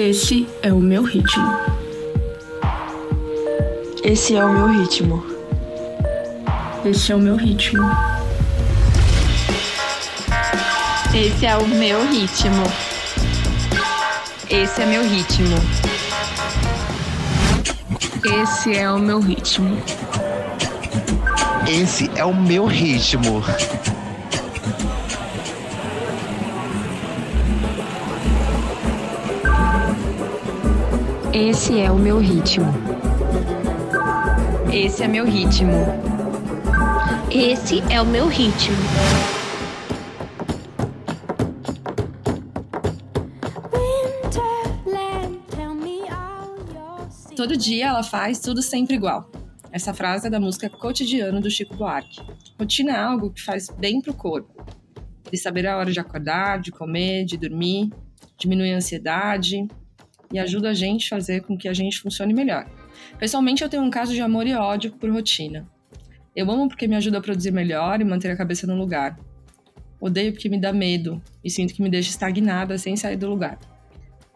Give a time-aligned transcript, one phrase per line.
[0.00, 1.60] Esse é o meu ritmo.
[4.02, 5.22] Esse é o meu ritmo.
[6.86, 7.82] Esse é o meu ritmo.
[11.14, 12.64] Esse é o meu ritmo.
[14.48, 15.56] Esse é meu ritmo.
[18.24, 19.82] Esse é o meu ritmo.
[21.68, 23.44] Esse é o meu ritmo.
[31.32, 32.66] Esse é o meu ritmo.
[34.72, 35.70] Esse é meu ritmo.
[37.30, 38.76] Esse é o meu ritmo.
[47.36, 49.30] Todo dia ela faz tudo sempre igual.
[49.70, 52.20] Essa frase é da música Cotidiano do Chico Buarque.
[52.58, 54.66] Rotina é algo que faz bem pro corpo.
[55.30, 57.88] De saber a hora de acordar, de comer, de dormir,
[58.36, 59.68] diminui a ansiedade
[60.32, 62.68] e ajuda a gente a fazer com que a gente funcione melhor.
[63.18, 65.68] Pessoalmente, eu tenho um caso de amor e ódio por rotina.
[66.34, 69.18] Eu amo porque me ajuda a produzir melhor e manter a cabeça no lugar.
[70.00, 73.58] Odeio porque me dá medo e sinto que me deixa estagnada sem sair do lugar.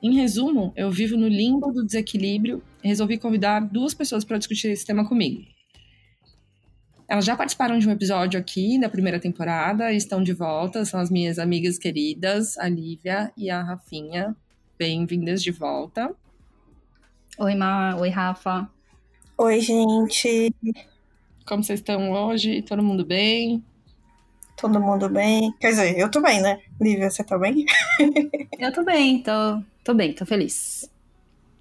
[0.02, 4.68] Em resumo, eu vivo no limbo do desequilíbrio e resolvi convidar duas pessoas para discutir
[4.68, 5.42] esse tema comigo.
[7.08, 10.84] Elas já participaram de um episódio aqui da primeira temporada e estão de volta.
[10.84, 14.36] São as minhas amigas queridas, a Lívia e a Rafinha.
[14.76, 16.12] Bem-vindas de volta.
[17.38, 17.96] Oi, Mar.
[18.00, 18.68] Oi, Rafa.
[19.38, 20.52] Oi, gente.
[21.46, 22.60] Como vocês estão hoje?
[22.62, 23.64] Todo mundo bem?
[24.56, 25.52] Todo mundo bem?
[25.60, 26.60] Quer dizer, eu tô bem, né?
[26.80, 27.64] Lívia, você tá bem?
[28.58, 30.90] eu tô bem, tô, tô bem, tô feliz.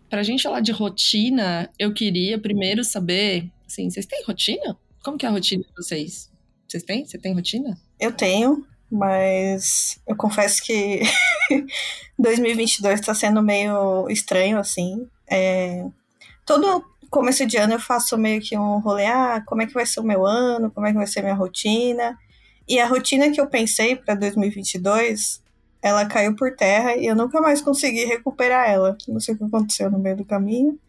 [0.10, 4.76] Pra gente falar de rotina, eu queria primeiro saber, assim, vocês têm rotina?
[5.04, 6.32] Como que é a rotina de vocês?
[6.68, 7.06] Vocês têm?
[7.06, 7.80] Você tem rotina?
[8.00, 11.02] Eu tenho, mas eu confesso que
[12.20, 15.08] 2022 tá sendo meio estranho, assim.
[15.28, 15.84] É...
[16.46, 19.86] Todo começo de ano eu faço meio que um rolê, ah, como é que vai
[19.86, 22.16] ser o meu ano, como é que vai ser a minha rotina.
[22.68, 25.42] E a rotina que eu pensei para 2022
[25.82, 28.96] ela caiu por terra e eu nunca mais consegui recuperar ela.
[29.08, 30.80] Não sei o que aconteceu no meio do caminho.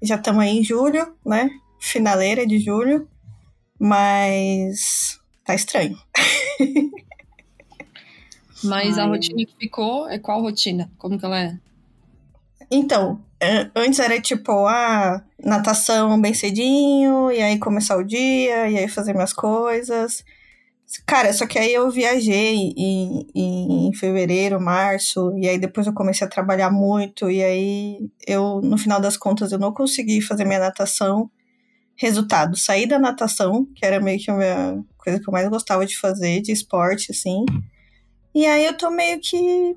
[0.00, 1.50] Já estamos aí em julho, né?
[1.80, 3.08] Finaleira de julho.
[3.78, 5.98] Mas tá estranho.
[8.64, 9.04] Mas Ai.
[9.04, 10.90] a rotina que ficou é qual rotina?
[10.98, 11.58] Como que ela é?
[12.70, 13.22] Então,
[13.76, 19.12] antes era tipo, ah, natação bem cedinho, e aí começar o dia, e aí fazer
[19.12, 20.24] minhas coisas.
[21.06, 25.92] Cara, só que aí eu viajei em, em, em, fevereiro, março, e aí depois eu
[25.92, 30.44] comecei a trabalhar muito, e aí eu, no final das contas, eu não consegui fazer
[30.44, 31.30] minha natação.
[31.96, 35.84] Resultado, saí da natação, que era meio que a minha coisa que eu mais gostava
[35.86, 37.44] de fazer, de esporte, assim.
[38.34, 39.76] E aí eu tô meio que.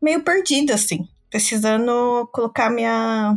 [0.00, 1.08] meio perdida, assim.
[1.30, 3.36] Precisando colocar minha.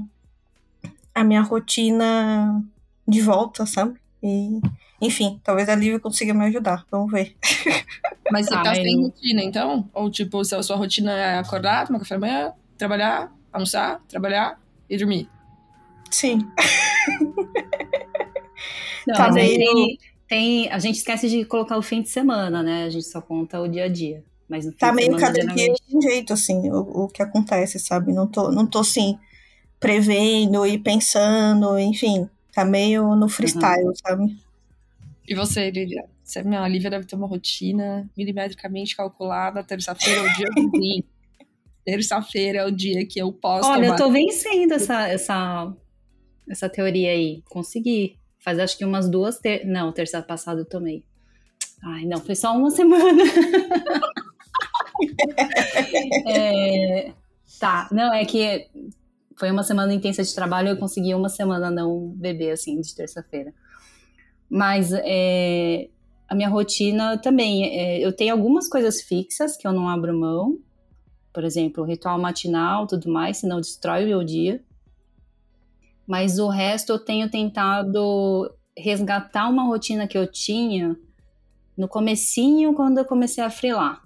[1.14, 2.64] a minha rotina
[3.08, 4.00] de volta, sabe?
[4.22, 4.60] E
[5.04, 6.86] enfim, talvez a Lívia consiga me ajudar.
[6.90, 7.36] Vamos ver.
[8.32, 9.90] Mas você ah, tá sem rotina, então?
[9.94, 14.58] Ou tipo, se a sua rotina é acordar, tomar café da manhã, trabalhar, almoçar, trabalhar
[14.90, 15.30] e dormir?
[16.10, 16.48] Sim.
[19.06, 19.98] Não, tá meio...
[20.28, 22.86] tem, a gente esquece de colocar o fim de semana, né?
[22.86, 24.24] A gente só conta o dia a dia.
[24.48, 28.14] Mas tá meio cada dia de um jeito, assim, o, o que acontece, sabe?
[28.14, 29.18] Não tô, não tô assim,
[29.80, 32.30] prevendo e pensando, enfim.
[32.54, 33.96] Tá meio no freestyle, uhum.
[33.96, 34.38] sabe?
[35.28, 36.06] E você, Lívia?
[36.24, 39.64] Você, a Lívia deve ter uma rotina milimetricamente calculada.
[39.64, 41.04] Terça-feira é o dia do vinho.
[41.84, 43.68] Terça-feira é o dia que eu posso.
[43.68, 44.00] Olha, tomar...
[44.00, 45.74] eu tô vencendo essa, essa,
[46.48, 47.42] essa teoria aí.
[47.50, 48.18] Consegui.
[48.44, 49.40] Faz acho que umas duas.
[49.40, 49.66] Ter...
[49.66, 51.04] Não, terça passada eu tomei.
[51.82, 53.24] Ai, não, foi só uma semana.
[56.28, 57.12] é...
[57.60, 58.68] Tá, não, é que
[59.38, 63.54] foi uma semana intensa de trabalho, eu consegui uma semana não beber, assim, de terça-feira.
[64.50, 65.88] Mas é,
[66.28, 70.60] a minha rotina também, é, eu tenho algumas coisas fixas que eu não abro mão,
[71.34, 74.62] por exemplo, ritual matinal, tudo mais, senão destrói o meu dia.
[76.08, 80.98] Mas o resto eu tenho tentado resgatar uma rotina que eu tinha
[81.78, 84.02] no comecinho quando eu comecei a freelar.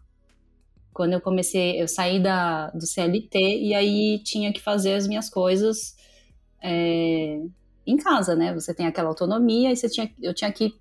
[0.94, 5.30] Quando eu comecei, eu saí da, do CLT e aí tinha que fazer as minhas
[5.30, 5.96] coisas
[6.62, 7.40] é,
[7.86, 8.54] em casa, né?
[8.54, 10.74] Você tem aquela autonomia e você tinha, eu tinha que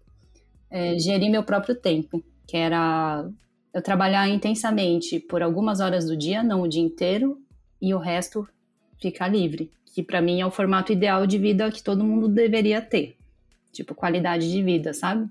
[0.70, 3.28] é, gerir meu próprio tempo, que era
[3.72, 7.38] eu trabalhar intensamente por algumas horas do dia, não o dia inteiro,
[7.80, 8.48] e o resto
[8.98, 12.82] ficar livre, que para mim é o formato ideal de vida que todo mundo deveria
[12.82, 13.16] ter,
[13.72, 15.26] tipo qualidade de vida, sabe?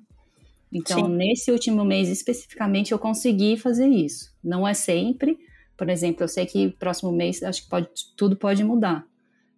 [0.73, 1.15] Então, Sim.
[1.15, 4.33] nesse último mês especificamente, eu consegui fazer isso.
[4.43, 5.37] Não é sempre,
[5.77, 9.05] Por exemplo, eu sei que próximo mês acho que pode, tudo pode mudar.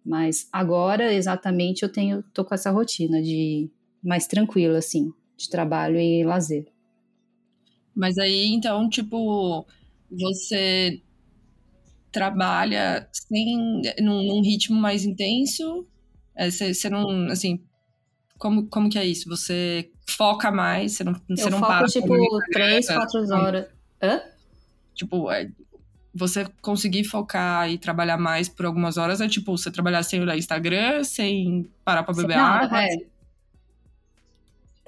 [0.04, 3.70] Mas agora, exatamente, eu tenho, tô com essa rotina de
[4.02, 6.66] mais tranquila, assim, de trabalho e lazer.
[7.94, 9.66] Mas aí, então, tipo,
[10.10, 11.00] você
[12.12, 15.86] trabalha sem num, num ritmo mais intenso?
[16.34, 17.60] É, você, você não, assim,
[18.38, 19.28] como, como que é isso?
[19.28, 21.86] Você foca mais, você não, você não foco, para.
[21.86, 23.66] tipo, três, quatro horas.
[24.00, 24.22] Hã?
[24.94, 25.50] Tipo, é,
[26.14, 30.36] você conseguir focar e trabalhar mais por algumas horas é tipo, você trabalhar sem olhar
[30.36, 32.82] Instagram, sem parar pra beber água.
[32.84, 32.96] é.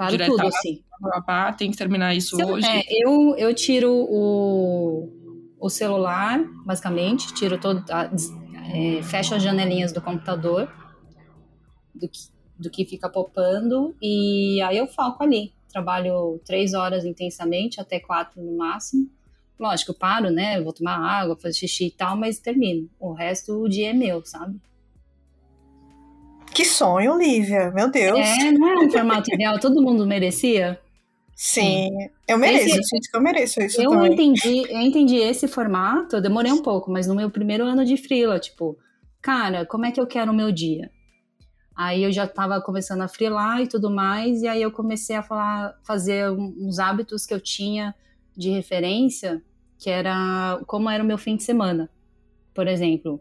[0.09, 0.83] Direto tudo, assim.
[1.27, 2.67] Pá, tem que terminar isso Se hoje.
[2.67, 5.11] é, eu, eu tiro o,
[5.61, 8.11] o celular, basicamente, tiro todo, a-
[8.75, 10.69] é, fecho as janelinhas do computador,
[11.95, 12.21] do que,
[12.59, 15.53] do que fica popando, e aí eu foco ali.
[15.73, 19.09] Trabalho três horas intensamente, até quatro no máximo.
[19.59, 20.61] Lógico, paro, né?
[20.61, 22.89] Vou tomar água, fazer xixi e tal, mas termino.
[22.99, 24.59] O resto, o dia é meu, sabe?
[26.53, 27.71] Que sonho, Lívia.
[27.71, 28.19] Meu Deus.
[28.19, 30.81] É, não é um formato ideal, todo mundo merecia?
[31.43, 32.11] Sim.
[32.29, 34.13] Eu mereço, Esse- sinto que eu mereço isso Eu também.
[34.13, 37.97] entendi, eu entendi esse formato, eu demorei um pouco, mas no meu primeiro ano de
[37.97, 38.77] freela, tipo,
[39.23, 40.91] cara, como é que eu quero o meu dia?
[41.75, 45.23] Aí eu já tava começando a freelar e tudo mais, e aí eu comecei a
[45.23, 47.95] falar, fazer uns hábitos que eu tinha
[48.37, 49.43] de referência,
[49.79, 51.89] que era como era o meu fim de semana.
[52.53, 53.19] Por exemplo,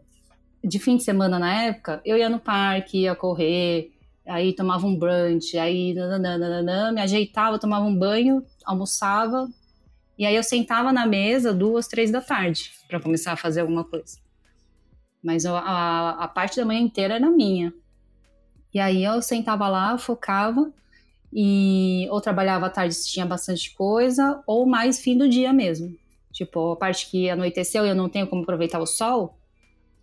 [0.62, 3.90] de fim de semana na época, eu ia no parque, ia correr,
[4.30, 9.48] aí tomava um brunch, aí nananana, me ajeitava, tomava um banho, almoçava,
[10.16, 13.84] e aí eu sentava na mesa duas, três da tarde para começar a fazer alguma
[13.84, 14.18] coisa.
[15.22, 17.72] Mas a, a, a parte da manhã inteira era minha.
[18.72, 20.72] E aí eu sentava lá, focava
[21.32, 25.96] e ou trabalhava à tarde se tinha bastante coisa, ou mais fim do dia mesmo.
[26.32, 29.38] Tipo, a parte que anoiteceu e eu não tenho como aproveitar o sol,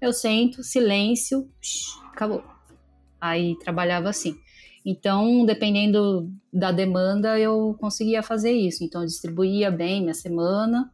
[0.02, 2.57] eu sento, silêncio, psh, acabou.
[3.20, 4.36] Aí trabalhava assim.
[4.86, 8.84] Então, dependendo da demanda, eu conseguia fazer isso.
[8.84, 10.92] Então, eu distribuía bem minha semana.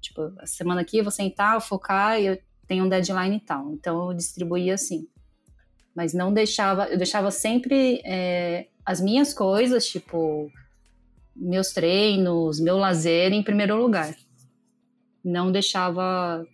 [0.00, 3.72] Tipo, a semana aqui eu vou sentar, focar eu tenho um deadline e tal.
[3.72, 5.06] Então, eu distribuía assim.
[5.94, 10.50] Mas não deixava, eu deixava sempre é, as minhas coisas, tipo,
[11.34, 14.14] meus treinos, meu lazer em primeiro lugar.
[15.24, 16.46] Não deixava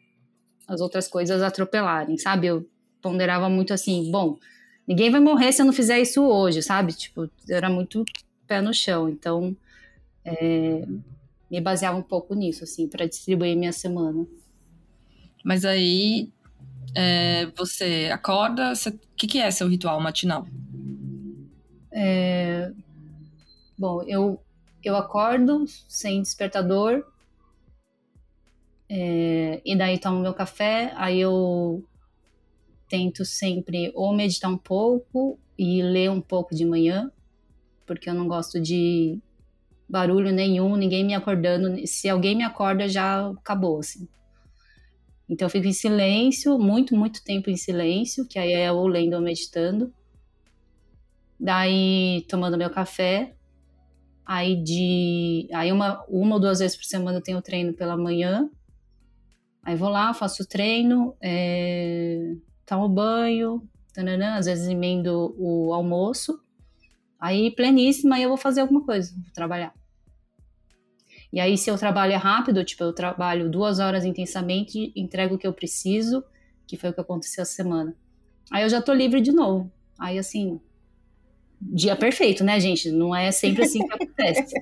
[0.66, 2.48] as outras coisas atropelarem, sabe?
[2.48, 2.68] Eu
[3.00, 4.36] ponderava muito assim, bom,
[4.86, 6.92] ninguém vai morrer se eu não fizer isso hoje, sabe?
[6.92, 8.04] Tipo, era muito
[8.46, 9.08] pé no chão.
[9.08, 9.56] Então,
[10.24, 10.86] é,
[11.50, 14.26] me baseava um pouco nisso, assim, para distribuir minha semana.
[15.44, 16.30] Mas aí
[16.94, 18.72] é, você acorda.
[18.72, 20.46] O que, que é seu ritual matinal?
[21.90, 22.72] É,
[23.78, 24.42] bom, eu,
[24.82, 27.04] eu acordo sem despertador,
[28.88, 31.82] é, e daí tomo meu café, aí eu
[32.92, 37.10] tento sempre ou meditar um pouco e ler um pouco de manhã,
[37.86, 39.18] porque eu não gosto de
[39.88, 41.74] barulho nenhum, ninguém me acordando.
[41.86, 44.06] Se alguém me acorda, já acabou, assim.
[45.26, 49.14] Então eu fico em silêncio, muito, muito tempo em silêncio, que aí é ou lendo
[49.14, 49.90] ou meditando.
[51.40, 53.34] Daí tomando meu café.
[54.26, 55.48] Aí de.
[55.54, 58.50] Aí uma, uma ou duas vezes por semana eu tenho treino pela manhã.
[59.62, 62.34] Aí vou lá, faço o treino, é,
[62.66, 66.40] tomo banho, tananã, às vezes emendo o almoço.
[67.18, 69.72] Aí, pleníssima, eu vou fazer alguma coisa, vou trabalhar.
[71.32, 75.46] E aí, se eu trabalho rápido, tipo, eu trabalho duas horas intensamente, entrego o que
[75.46, 76.22] eu preciso,
[76.66, 77.96] que foi o que aconteceu essa semana.
[78.50, 79.72] Aí eu já tô livre de novo.
[79.98, 80.60] Aí, assim,
[81.60, 82.90] dia perfeito, né, gente?
[82.90, 84.54] Não é sempre assim que acontece.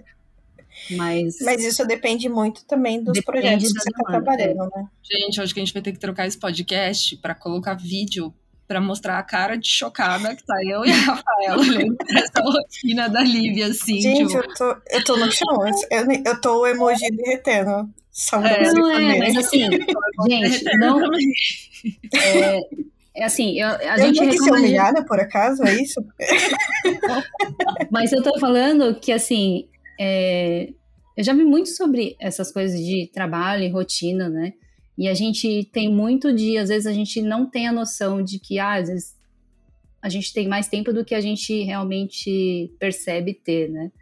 [0.91, 4.87] Mas, Mas isso depende muito também dos projetos que você tá demanda, trabalhando, né?
[5.03, 8.35] Gente, acho que a gente vai ter que trocar esse podcast pra colocar vídeo
[8.67, 12.41] pra mostrar a cara de chocada que tá eu e a Rafaela olhando pra essa
[12.41, 14.39] rotina da Lívia, assim, Gente, tipo.
[14.39, 15.67] eu tô, eu tô no chão.
[15.91, 17.91] Eu, eu tô o emoji derretendo.
[18.13, 19.69] Saudade É, não é, mas assim,
[20.29, 21.01] gente, não.
[22.15, 22.61] É,
[23.17, 26.01] é assim, eu, a eu gente vou aqui ser humilhada, por acaso, é isso?
[27.91, 29.69] Mas eu tô falando que, assim,
[30.03, 30.73] é,
[31.15, 34.55] eu já vi muito sobre essas coisas de trabalho e rotina, né?
[34.97, 38.39] E a gente tem muito de, às vezes a gente não tem a noção de
[38.39, 39.15] que, ah, às vezes
[40.01, 43.93] a gente tem mais tempo do que a gente realmente percebe ter, né?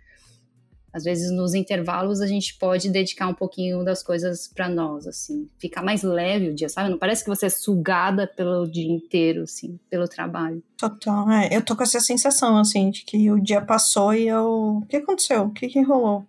[0.92, 5.48] Às vezes nos intervalos a gente pode dedicar um pouquinho das coisas para nós, assim,
[5.58, 6.88] ficar mais leve o dia, sabe?
[6.90, 10.62] Não parece que você é sugada pelo dia inteiro, assim, pelo trabalho.
[10.78, 11.48] Total, é.
[11.54, 14.78] Eu tô com essa sensação, assim, de que o dia passou e eu.
[14.82, 15.42] O que aconteceu?
[15.44, 16.24] O que que rolou?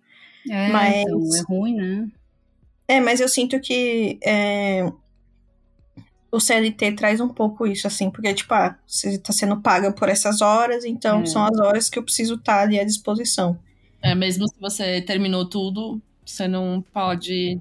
[0.48, 2.08] É, Mas- então, é ruim, né?
[2.86, 4.90] É, mas eu sinto que é,
[6.30, 10.08] o CLT traz um pouco isso, assim, porque, tipo, ah, você tá sendo paga por
[10.08, 11.26] essas horas, então É.
[11.26, 13.58] são as horas que eu preciso estar ali à disposição.
[14.02, 17.60] É, mesmo se você terminou tudo, você não pode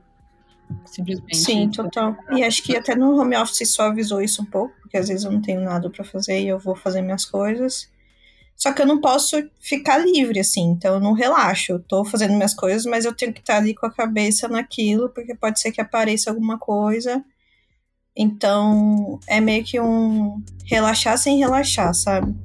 [0.85, 1.37] simplesmente.
[1.37, 2.15] Sim, total.
[2.31, 5.25] E acho que até no home office só avisou isso um pouco, porque às vezes
[5.25, 7.89] eu não tenho nada pra fazer e eu vou fazer minhas coisas.
[8.55, 11.71] Só que eu não posso ficar livre, assim, então eu não relaxo.
[11.71, 15.09] Eu tô fazendo minhas coisas, mas eu tenho que estar ali com a cabeça naquilo,
[15.09, 17.23] porque pode ser que apareça alguma coisa.
[18.15, 22.35] Então, é meio que um relaxar sem relaxar, sabe?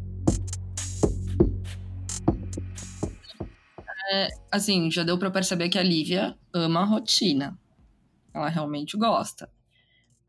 [4.51, 7.59] Assim, já deu pra perceber que a Lívia ama a rotina.
[8.33, 9.51] Ela realmente gosta.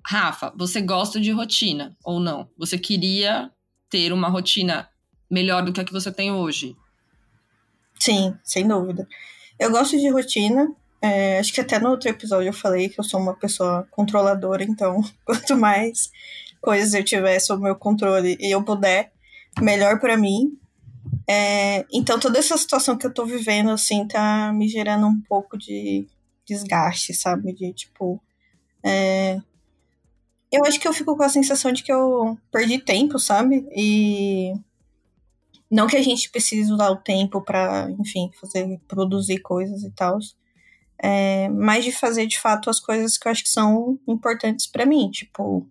[0.05, 2.47] Rafa, você gosta de rotina ou não?
[2.57, 3.51] Você queria
[3.89, 4.87] ter uma rotina
[5.29, 6.75] melhor do que a que você tem hoje?
[7.99, 9.07] Sim, sem dúvida.
[9.59, 10.71] Eu gosto de rotina.
[11.01, 14.63] é, acho que até no outro episódio eu falei que eu sou uma pessoa controladora,
[14.63, 16.11] então quanto mais
[16.61, 19.11] coisas eu tiver sob meu controle e eu puder,
[19.61, 20.57] melhor pra mim.
[21.27, 25.57] É, então toda essa situação que eu tô vivendo, assim, tá me gerando um pouco
[25.57, 26.07] de
[26.45, 27.53] desgaste, sabe?
[27.53, 28.21] De tipo.
[28.83, 29.41] é,
[30.51, 33.67] eu acho que eu fico com a sensação de que eu perdi tempo, sabe?
[33.75, 34.53] E
[35.69, 40.19] não que a gente precise usar o tempo pra, enfim, fazer, produzir coisas e tal.
[41.01, 44.85] É, mas de fazer de fato as coisas que eu acho que são importantes pra
[44.85, 45.67] mim, tipo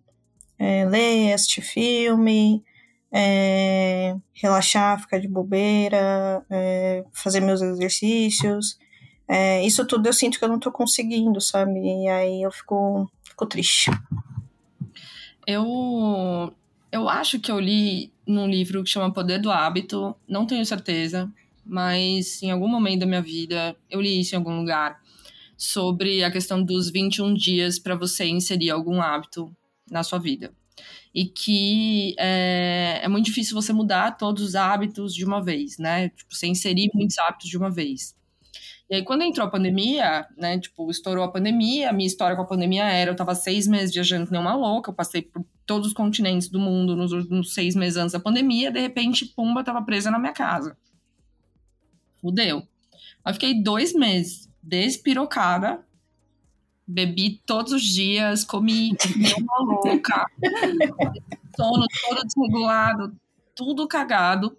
[0.59, 2.63] é, ler, assistir filme,
[3.11, 8.77] é, relaxar, ficar de bobeira, é, fazer meus exercícios.
[9.27, 11.79] É, isso tudo eu sinto que eu não tô conseguindo, sabe?
[11.79, 13.89] E aí eu fico, fico triste.
[15.47, 16.53] Eu,
[16.91, 21.31] eu acho que eu li num livro que chama Poder do Hábito, não tenho certeza,
[21.65, 24.99] mas em algum momento da minha vida eu li isso em algum lugar
[25.57, 29.55] sobre a questão dos 21 dias para você inserir algum hábito
[29.89, 30.51] na sua vida.
[31.15, 36.09] E que é, é muito difícil você mudar todos os hábitos de uma vez, né?
[36.09, 38.13] Tipo, você inserir muitos hábitos de uma vez.
[38.89, 40.59] E aí, quando entrou a pandemia, né?
[40.59, 43.93] Tipo, estourou a pandemia, a minha história com a pandemia era: eu tava seis meses
[43.93, 47.53] viajando que nem uma louca, eu passei por todos os continentes do mundo nos, nos
[47.53, 50.77] seis meses antes da pandemia, de repente, pumba, tava presa na minha casa.
[52.21, 52.67] Fudeu.
[53.23, 55.84] Aí fiquei dois meses despirocada,
[56.87, 58.95] bebi todos os dias, comi
[59.37, 60.25] uma louca,
[61.55, 63.15] sono todo desregulado,
[63.55, 64.57] tudo cagado.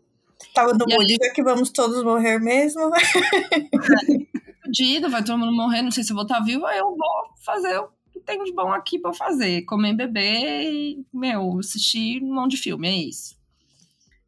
[0.52, 2.90] Tava no já que vamos todos morrer mesmo.
[4.66, 7.78] fudido, vai todo mundo morrer, não sei se eu vou estar viva, eu vou fazer
[7.78, 9.62] o que tem de bom aqui pra fazer.
[9.62, 13.36] Comer, beber e, meu, assistir um monte de filme, é isso.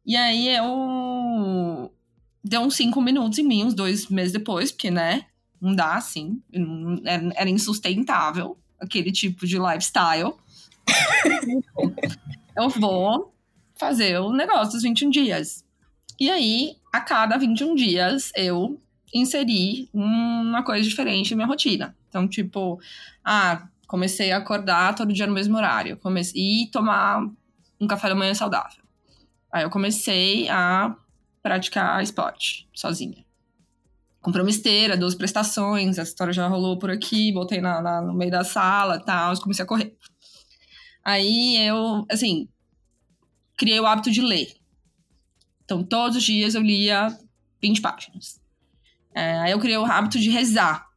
[0.05, 1.91] E aí eu...
[2.41, 5.25] Deu uns cinco minutos em mim, uns dois meses depois, porque, né,
[5.61, 7.01] não dá assim, não-
[7.35, 10.33] era insustentável aquele tipo de lifestyle.
[12.55, 13.33] eu vou
[13.75, 15.65] fazer o negócio dos 21 dias.
[16.19, 18.79] E aí, a cada 21 dias, eu
[19.13, 21.95] inserir uma coisa diferente na minha rotina.
[22.09, 22.79] Então, tipo,
[23.23, 25.97] ah, comecei a acordar todo dia no mesmo horário.
[25.97, 27.25] Comecei e tomar
[27.79, 28.83] um café da manhã saudável.
[29.51, 30.95] Aí eu comecei a
[31.41, 33.25] praticar esporte sozinha.
[34.21, 38.13] Comprei uma esteira, duas prestações, essa história já rolou por aqui, botei na, na- no
[38.13, 39.95] meio da sala e tal, comecei a correr.
[41.03, 42.47] Aí eu, assim,
[43.57, 44.47] criei o hábito de ler.
[45.63, 47.07] Então, todos os dias eu lia
[47.61, 48.39] 20 páginas.
[49.13, 50.87] É, aí eu criei o hábito de rezar.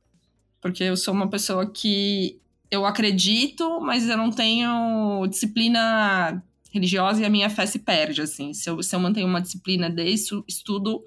[0.61, 7.25] Porque eu sou uma pessoa que eu acredito, mas eu não tenho disciplina religiosa e
[7.25, 8.55] a minha fé se perde, assim.
[8.55, 11.03] Se eu, se eu mantenho uma disciplina de estu- estudo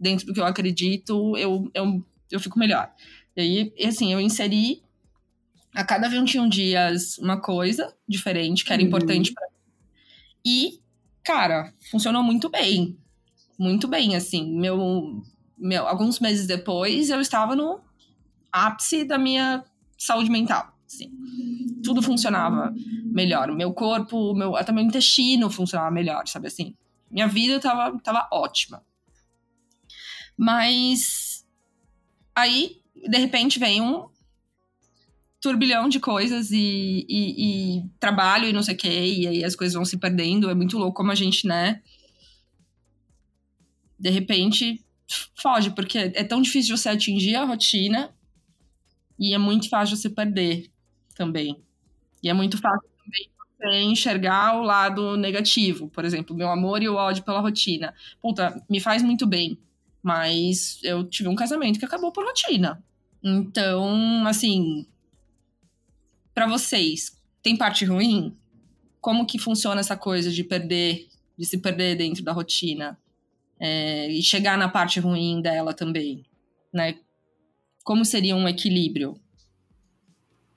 [0.00, 2.90] dentro do que eu acredito, eu, eu, eu fico melhor.
[3.36, 4.82] E aí, assim, eu inseri
[5.74, 8.88] a cada 21 dias uma coisa diferente que era Uhum.
[8.88, 9.54] importante pra mim.
[10.44, 10.80] E,
[11.22, 12.96] cara, funcionou muito bem.
[13.58, 14.50] Muito bem, assim.
[14.58, 15.22] Meu,
[15.56, 17.80] meu, alguns meses depois, eu estava no
[18.50, 19.62] ápice da minha
[19.98, 20.74] saúde mental.
[20.86, 21.12] Assim.
[21.84, 23.50] Tudo funcionava melhor.
[23.50, 26.74] O meu corpo, meu, até meu intestino funcionava melhor, sabe assim?
[27.10, 28.82] Minha vida tava, tava ótima.
[30.40, 31.44] Mas
[32.34, 34.08] aí, de repente, vem um
[35.40, 39.56] turbilhão de coisas e, e- e trabalho e não sei o quê, e aí as
[39.56, 40.50] coisas vão se perdendo.
[40.50, 41.80] É muito louco como a gente, né?
[43.98, 44.82] De repente,
[45.40, 48.14] foge, porque é tão difícil você atingir a rotina
[49.18, 50.70] e é muito fácil você perder
[51.14, 51.56] também.
[52.22, 55.88] E é muito fácil também você enxergar o lado negativo.
[55.90, 57.94] Por exemplo, meu amor e o ódio pela rotina.
[58.22, 59.58] Puta, me faz muito bem.
[60.02, 62.82] Mas eu tive um casamento que acabou por rotina.
[63.22, 64.86] Então, assim,
[66.34, 68.36] para vocês, tem parte ruim?
[69.00, 72.98] Como que funciona essa coisa de perder, de se perder dentro da rotina?
[73.58, 76.24] É, e chegar na parte ruim dela também,
[76.72, 76.98] né?
[77.84, 79.20] Como seria um equilíbrio?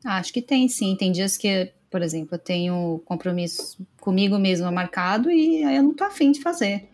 [0.05, 0.95] Ah, acho que tem sim.
[0.95, 5.93] Tem dias que, por exemplo, eu tenho compromisso comigo mesma marcado e aí eu não
[5.93, 6.89] tô afim de fazer,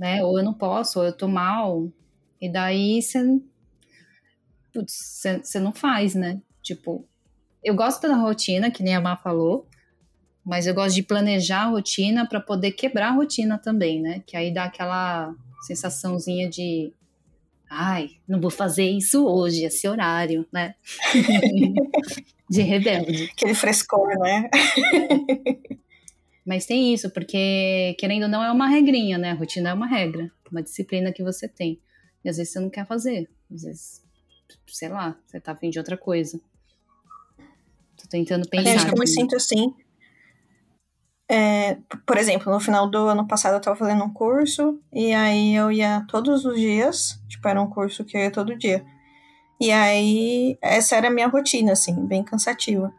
[0.00, 0.24] né?
[0.24, 1.86] Ou eu não posso, ou eu tô mal.
[2.40, 3.20] E daí você.
[4.72, 6.40] Você não faz, né?
[6.62, 7.06] Tipo,
[7.62, 9.68] eu gosto da rotina, que nem a Má falou,
[10.44, 14.22] mas eu gosto de planejar a rotina para poder quebrar a rotina também, né?
[14.26, 15.34] Que aí dá aquela
[15.66, 16.92] sensaçãozinha de
[17.68, 20.74] ai, não vou fazer isso hoje, esse horário, né?
[22.48, 23.30] de rebelde.
[23.32, 24.48] Aquele frescor, né?
[26.44, 29.30] Mas tem isso, porque querendo ou não é uma regrinha, né?
[29.30, 31.80] A rotina é uma regra, uma disciplina que você tem.
[32.24, 34.02] E às vezes você não quer fazer, às vezes,
[34.66, 36.40] sei lá, você tá afim de outra coisa.
[37.96, 38.74] Tô tentando pensar.
[38.74, 39.74] Acho que eu me sinto assim.
[41.30, 45.54] É, por exemplo, no final do ano passado eu tava fazendo um curso e aí
[45.54, 48.84] eu ia todos os dias, tipo, era um curso que eu ia todo dia.
[49.60, 52.92] E aí, essa era a minha rotina, assim, bem cansativa.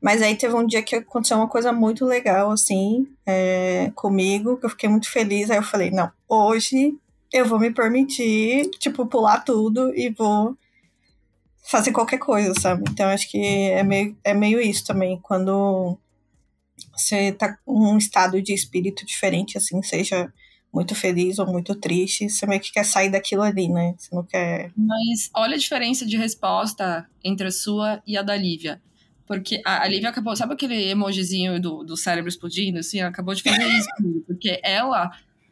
[0.00, 4.66] Mas aí teve um dia que aconteceu uma coisa muito legal, assim, é, comigo, que
[4.66, 5.50] eu fiquei muito feliz.
[5.50, 6.96] Aí eu falei, não, hoje
[7.32, 10.56] eu vou me permitir, tipo, pular tudo e vou
[11.68, 12.84] fazer qualquer coisa, sabe?
[12.88, 15.18] Então acho que é meio, é meio isso também.
[15.20, 15.98] Quando
[16.96, 20.32] você tá com um estado de espírito diferente, assim, seja
[20.72, 23.94] muito feliz ou muito triste, você meio que quer sair daquilo ali, né?
[23.98, 24.70] Você não quer.
[24.76, 28.80] Mas olha a diferença de resposta entre a sua e a da Lívia.
[29.28, 32.78] Porque a, a Lívia acabou, sabe aquele emojizinho do, do cérebro explodindo?
[32.78, 33.88] Assim, ela acabou de fazer isso.
[34.26, 35.10] porque ela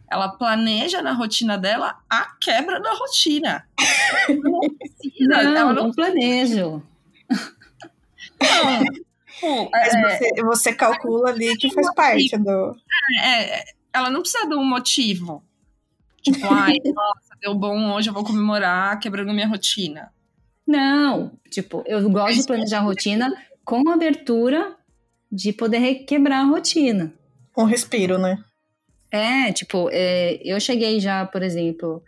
[0.09, 3.69] ela planeja na rotina dela a quebra da rotina.
[4.29, 6.83] Não, precisa, não, ela não, não planejo.
[8.41, 8.85] Não.
[9.41, 12.77] Pô, Mas é, você, você, calcula ali que faz parte do.
[13.21, 15.43] É, é, ela não precisa de um motivo.
[16.23, 20.13] Tipo, ai, nossa, deu bom hoje, eu vou comemorar quebrando minha rotina.
[20.67, 23.31] Não, tipo, eu gosto de planejar a rotina
[23.67, 24.77] com abertura
[25.31, 27.13] de poder quebrar a rotina.
[27.53, 28.39] Com respiro, né?
[29.11, 32.01] É, tipo, é, eu cheguei já, por exemplo,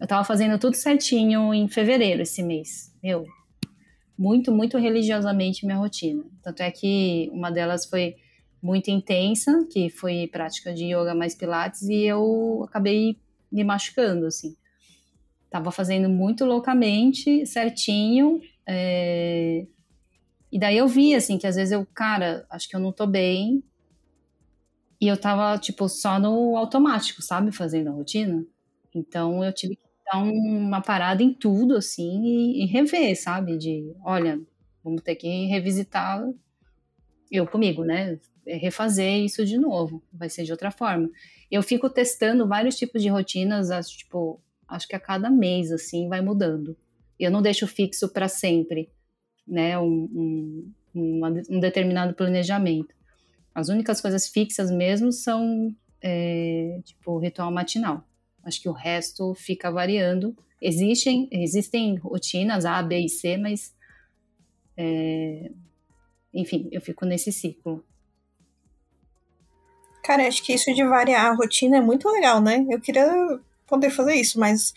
[0.00, 2.92] eu tava fazendo tudo certinho em fevereiro esse mês.
[3.00, 3.24] Meu,
[4.18, 6.24] muito, muito religiosamente minha rotina.
[6.42, 8.16] Tanto é que uma delas foi
[8.60, 13.18] muito intensa, que foi prática de yoga mais pilates, e eu acabei
[13.52, 14.56] me machucando, assim.
[15.48, 19.66] Tava fazendo muito loucamente, certinho, é...
[20.54, 23.08] e daí eu vi, assim, que às vezes eu, cara, acho que eu não tô
[23.08, 23.60] bem,
[25.00, 27.50] e eu tava, tipo, só no automático, sabe?
[27.50, 28.46] Fazendo a rotina.
[28.94, 33.58] Então eu tive que dar uma parada em tudo, assim, e, e rever, sabe?
[33.58, 34.40] De, olha,
[34.84, 36.24] vamos ter que revisitar
[37.32, 38.20] eu comigo, né?
[38.46, 41.10] Refazer isso de novo, vai ser de outra forma.
[41.50, 46.08] Eu fico testando vários tipos de rotinas, acho, tipo, acho que a cada mês, assim,
[46.08, 46.76] vai mudando.
[47.18, 48.88] Eu não deixo fixo para sempre,
[49.46, 49.78] né?
[49.78, 52.94] Um, um, um determinado planejamento.
[53.54, 58.04] As únicas coisas fixas mesmo são, é, tipo, ritual matinal.
[58.42, 60.36] Acho que o resto fica variando.
[60.60, 63.74] Existem, existem rotinas A, B e C, mas,
[64.76, 65.50] é,
[66.32, 67.84] enfim, eu fico nesse ciclo.
[70.02, 72.66] Cara, acho que isso de variar a rotina é muito legal, né?
[72.68, 73.06] Eu queria
[73.66, 74.74] poder fazer isso, mas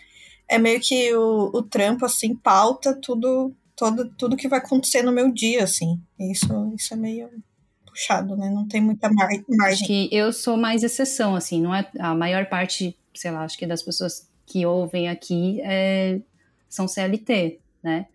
[0.48, 5.12] é meio que o, o trampo, assim, pauta tudo, todo, tudo que vai acontecer no
[5.12, 6.00] meu dia, assim.
[6.18, 7.30] Isso, isso é meio
[7.86, 8.50] puxado, né?
[8.50, 9.44] Não tem muita margem.
[9.60, 13.56] Acho que eu sou mais exceção, assim, não é a maior parte, sei lá, acho
[13.56, 16.20] que das pessoas que ouvem aqui é,
[16.68, 18.06] são CLT, né?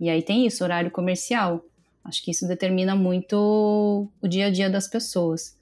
[0.00, 1.64] E aí tem isso, horário comercial.
[2.04, 5.56] Acho que isso determina muito o dia a dia das pessoas.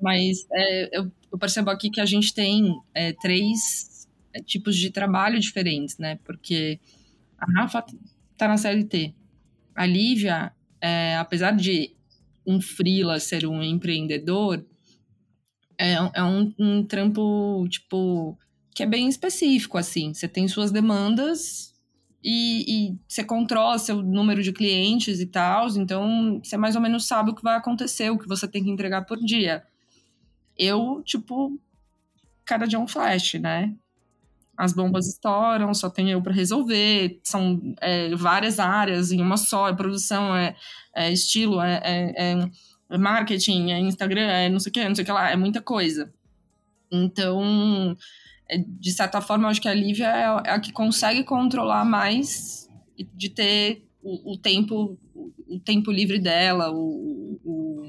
[0.00, 4.90] Mas é, eu, eu, percebo aqui que a gente tem é, três é, tipos de
[4.90, 6.18] trabalho diferentes, né?
[6.24, 6.80] Porque
[7.38, 7.84] a Rafa
[8.42, 9.14] tá na CLT.
[9.74, 11.94] A Lívia, é, apesar de
[12.44, 14.64] um freela ser um empreendedor,
[15.78, 18.36] é, é um, um trampo, tipo,
[18.74, 20.12] que é bem específico, assim.
[20.12, 21.72] Você tem suas demandas
[22.22, 27.04] e, e, você controla seu número de clientes e tal, então você mais ou menos
[27.04, 29.62] sabe o que vai acontecer, o que você tem que entregar por dia.
[30.58, 31.58] Eu, tipo,
[32.44, 33.72] cada dia é um flash, né?
[34.62, 39.68] As bombas estouram, só tem eu para resolver, são é, várias áreas em uma só,
[39.68, 40.54] é produção, é,
[40.94, 42.48] é estilo, é, é,
[42.88, 45.36] é, marketing, é Instagram, é não sei o que, não sei o que lá, é
[45.36, 46.14] muita coisa.
[46.92, 47.96] Então,
[48.48, 51.84] é, de certa forma, eu acho que a Lívia é, é a que consegue controlar
[51.84, 52.68] mais
[53.14, 54.96] de ter o, o tempo
[55.48, 57.82] o tempo livre dela, o, o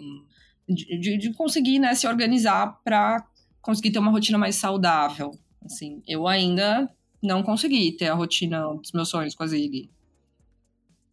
[0.67, 3.23] de, de, conseguir né, se organizar para
[3.61, 5.37] conseguir ter uma rotina mais saudável.
[5.65, 6.89] Assim, eu ainda
[7.21, 9.89] não consegui ter a rotina dos meus sonhos com a Zig.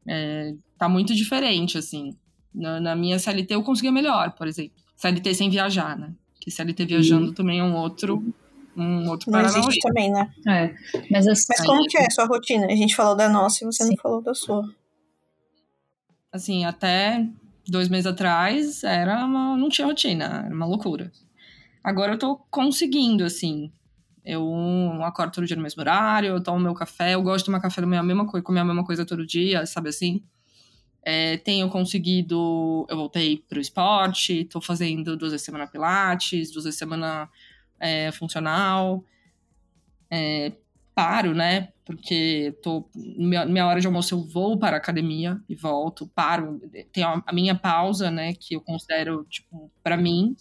[0.06, 2.16] É, tá muito diferente, assim.
[2.52, 4.72] Na, na, minha CLT eu conseguia melhor, por exemplo.
[4.96, 6.12] CLT sem viajar, né?
[6.40, 7.34] Que CLT viajando uhum.
[7.34, 8.22] também é um outro
[8.76, 10.32] um outro Não existe também, né?
[10.46, 10.74] É.
[11.10, 12.66] Mas, assim, mas como que é a sua rotina?
[12.66, 13.90] A gente falou da nossa e você Sim.
[13.90, 14.64] não falou da sua.
[16.32, 17.28] Assim, até
[17.66, 21.12] dois meses atrás era uma, não tinha rotina, era uma loucura.
[21.82, 23.72] Agora eu tô conseguindo, assim.
[24.24, 27.60] Eu acordo todo dia no mesmo horário, eu tomo meu café, eu gosto de tomar
[27.60, 30.22] café da manhã, a mesma coisa, comer a mesma coisa todo dia, sabe assim?
[31.02, 32.86] É, tenho conseguido.
[32.88, 37.28] Eu voltei pro esporte, tô fazendo duas vezes semana Pilates, duas vezes semana
[37.78, 39.04] é, funcional.
[40.10, 40.52] É,
[40.94, 41.72] paro, né?
[41.84, 46.60] Porque tô, minha, minha hora de almoço eu vou para a academia e volto, paro.
[46.92, 48.34] Tem a, a minha pausa, né?
[48.34, 50.36] Que eu considero, tipo, para mim.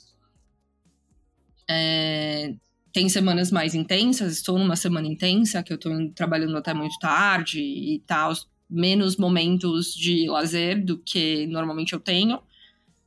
[1.69, 2.53] É,
[2.91, 7.59] tem semanas mais intensas, estou numa semana intensa, que eu estou trabalhando até muito tarde
[7.59, 8.33] e tal,
[8.69, 12.41] menos momentos de lazer do que normalmente eu tenho,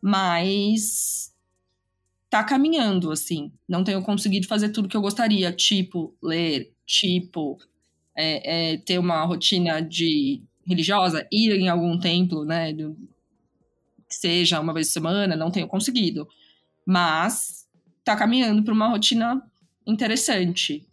[0.00, 1.32] mas
[2.30, 3.52] tá caminhando, assim.
[3.68, 7.58] Não tenho conseguido fazer tudo que eu gostaria, tipo ler, tipo
[8.16, 12.96] é, é, ter uma rotina de religiosa, ir em algum templo, né, do,
[14.08, 16.28] que seja uma vez por semana, não tenho conseguido.
[16.86, 17.68] Mas
[18.04, 19.42] tá caminhando para uma rotina
[19.86, 20.86] interessante,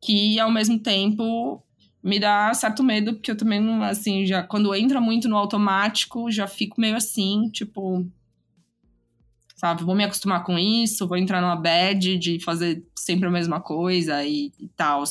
[0.00, 1.62] que ao mesmo tempo
[2.02, 6.30] me dá certo medo, porque eu também não, assim, já quando entra muito no automático,
[6.30, 8.06] já fico meio assim, tipo,
[9.56, 9.82] sabe?
[9.82, 14.22] Vou me acostumar com isso, vou entrar numa bad de fazer sempre a mesma coisa
[14.24, 15.02] e, e tal.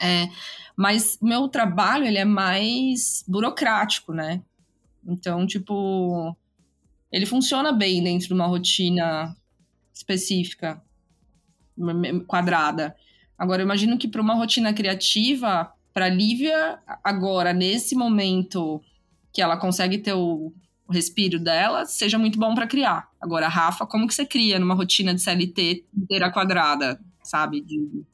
[0.00, 0.28] É,
[0.76, 4.42] mas meu trabalho, ele é mais burocrático, né?
[5.04, 6.36] Então, tipo,
[7.10, 9.34] ele funciona bem dentro de uma rotina
[9.92, 10.82] específica,
[12.26, 12.96] quadrada.
[13.38, 18.82] Agora, eu imagino que para uma rotina criativa, para Lívia, agora, nesse momento
[19.32, 20.52] que ela consegue ter o
[20.88, 23.08] respiro dela seja muito bom para criar.
[23.20, 27.60] Agora, Rafa, como que você cria numa rotina de CLT inteira quadrada, sabe?
[27.60, 28.04] De,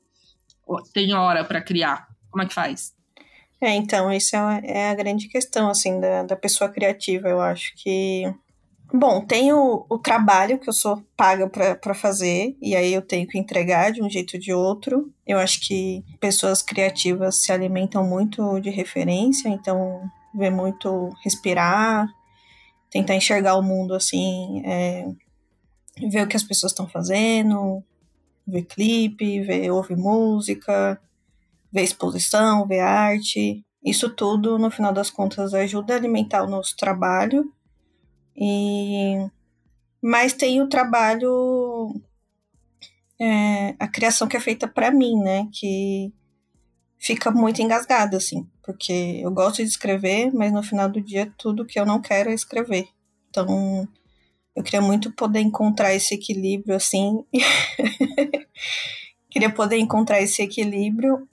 [0.92, 2.09] tem hora para criar.
[2.31, 2.94] Como é que faz?
[3.61, 7.29] É, então, isso é, é a grande questão, assim, da, da pessoa criativa.
[7.29, 8.25] Eu acho que.
[8.94, 13.26] Bom, tem o, o trabalho que eu sou paga para fazer, e aí eu tenho
[13.26, 15.11] que entregar de um jeito ou de outro.
[15.26, 20.02] Eu acho que pessoas criativas se alimentam muito de referência, então
[20.35, 22.07] vê muito respirar,
[22.90, 25.07] tentar enxergar o mundo assim, é,
[26.11, 27.83] ver o que as pessoas estão fazendo,
[28.46, 31.00] ver clipe, ver ouvir música,
[31.72, 33.64] ver exposição, ver arte.
[33.83, 37.50] Isso tudo, no final das contas, ajuda a alimentar o nosso trabalho.
[38.36, 39.28] E
[40.00, 41.94] mas tem o trabalho
[43.20, 46.12] é, a criação que é feita para mim, né, que
[46.98, 51.66] fica muito engasgada assim porque eu gosto de escrever, mas no final do dia tudo
[51.66, 52.88] que eu não quero é escrever.
[53.28, 53.88] Então,
[54.54, 57.24] eu queria muito poder encontrar esse equilíbrio assim.
[59.28, 61.28] queria poder encontrar esse equilíbrio.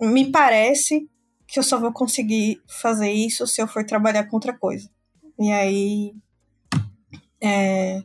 [0.00, 1.08] Me parece
[1.46, 4.88] que eu só vou conseguir fazer isso se eu for trabalhar com outra coisa.
[5.38, 6.14] E aí.
[7.42, 8.02] É...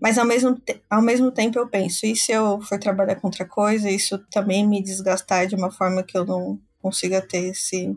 [0.00, 3.44] Mas ao mesmo, ao mesmo tempo eu penso, e se eu for trabalhar com outra
[3.44, 7.96] coisa, isso também me desgastar de uma forma que eu não consiga ter esse,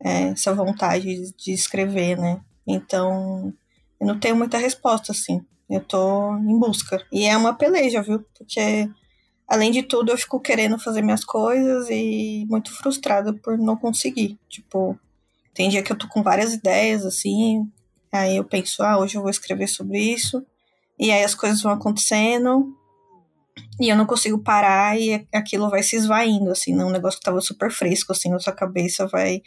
[0.00, 2.40] é, essa vontade de escrever, né?
[2.66, 3.52] Então,
[4.00, 5.44] eu não tenho muita resposta, assim.
[5.68, 7.04] Eu tô em busca.
[7.12, 8.24] E é uma peleja, viu?
[8.36, 8.90] Porque,
[9.48, 14.38] além de tudo, eu fico querendo fazer minhas coisas e muito frustrada por não conseguir.
[14.48, 14.98] Tipo,
[15.54, 17.70] tem dia que eu tô com várias ideias, assim.
[18.14, 20.46] Aí eu penso, ah, hoje eu vou escrever sobre isso.
[20.96, 22.72] E aí as coisas vão acontecendo
[23.80, 26.84] e eu não consigo parar e aquilo vai se esvaindo, assim, né?
[26.84, 29.42] um negócio que tava super fresco, assim, na sua cabeça vai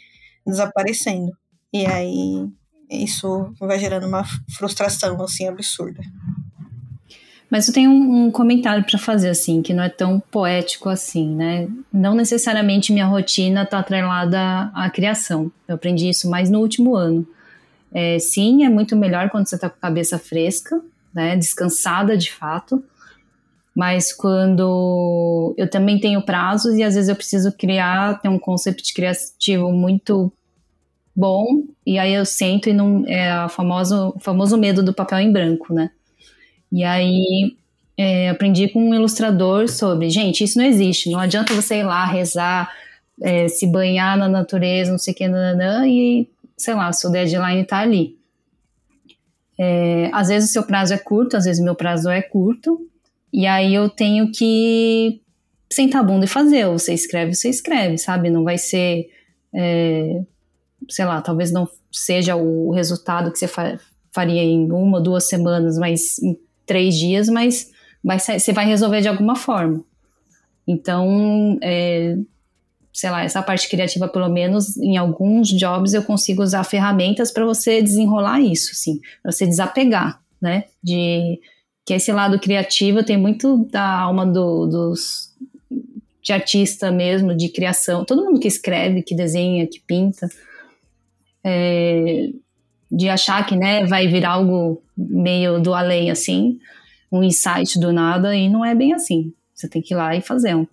[0.46, 1.32] desaparecendo.
[1.72, 2.46] E aí
[2.90, 4.22] isso vai gerando uma
[4.54, 6.02] frustração, assim, absurda.
[7.50, 11.34] Mas eu tenho um, um comentário para fazer, assim, que não é tão poético assim,
[11.34, 11.66] né?
[11.90, 15.50] Não necessariamente minha rotina está atrelada à criação.
[15.66, 17.26] Eu aprendi isso mais no último ano.
[17.92, 20.80] É, sim, é muito melhor quando você está com a cabeça fresca,
[21.14, 21.36] né?
[21.36, 22.82] Descansada de fato
[23.78, 28.82] mas quando eu também tenho prazos e às vezes eu preciso criar, ter um conceito
[28.92, 30.32] criativo muito
[31.14, 35.20] bom, e aí eu sento e não é a famoso, o famoso medo do papel
[35.20, 35.92] em branco, né?
[36.72, 37.56] E aí
[37.96, 42.04] é, aprendi com um ilustrador sobre, gente, isso não existe, não adianta você ir lá
[42.04, 42.68] rezar,
[43.22, 47.10] é, se banhar na natureza, não sei o que, nananã, e sei lá, o seu
[47.10, 48.18] deadline está ali.
[49.58, 52.78] É, às vezes o seu prazo é curto, às vezes o meu prazo é curto,
[53.32, 55.20] e aí eu tenho que
[55.72, 56.66] sentar a bunda e fazer.
[56.66, 58.30] Ou você escreve, você escreve, sabe?
[58.30, 59.08] Não vai ser,
[59.54, 60.22] é,
[60.88, 63.78] sei lá, talvez não seja o resultado que você fa
[64.10, 67.70] faria em uma, duas semanas, mas em três dias, mas
[68.02, 69.84] vai, você vai resolver de alguma forma.
[70.66, 72.16] Então, é,
[72.98, 77.46] sei lá, essa parte criativa, pelo menos em alguns jobs, eu consigo usar ferramentas para
[77.46, 80.64] você desenrolar isso, sim, para você desapegar, né?
[80.82, 81.40] De
[81.86, 85.32] que esse lado criativo tem muito da alma do, dos
[86.20, 88.04] de artista mesmo, de criação.
[88.04, 90.28] Todo mundo que escreve, que desenha, que pinta,
[91.44, 92.30] é,
[92.90, 96.58] de achar que né, vai virar algo meio do além assim,
[97.12, 99.32] um insight do nada, e não é bem assim.
[99.54, 100.66] Você tem que ir lá e fazer um.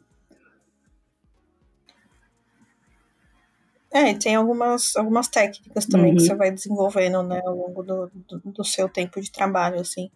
[3.95, 6.17] É, tem algumas, algumas técnicas também uhum.
[6.17, 10.11] que você vai desenvolvendo, né, ao longo do, do, do, seu tempo de trabalho, assim.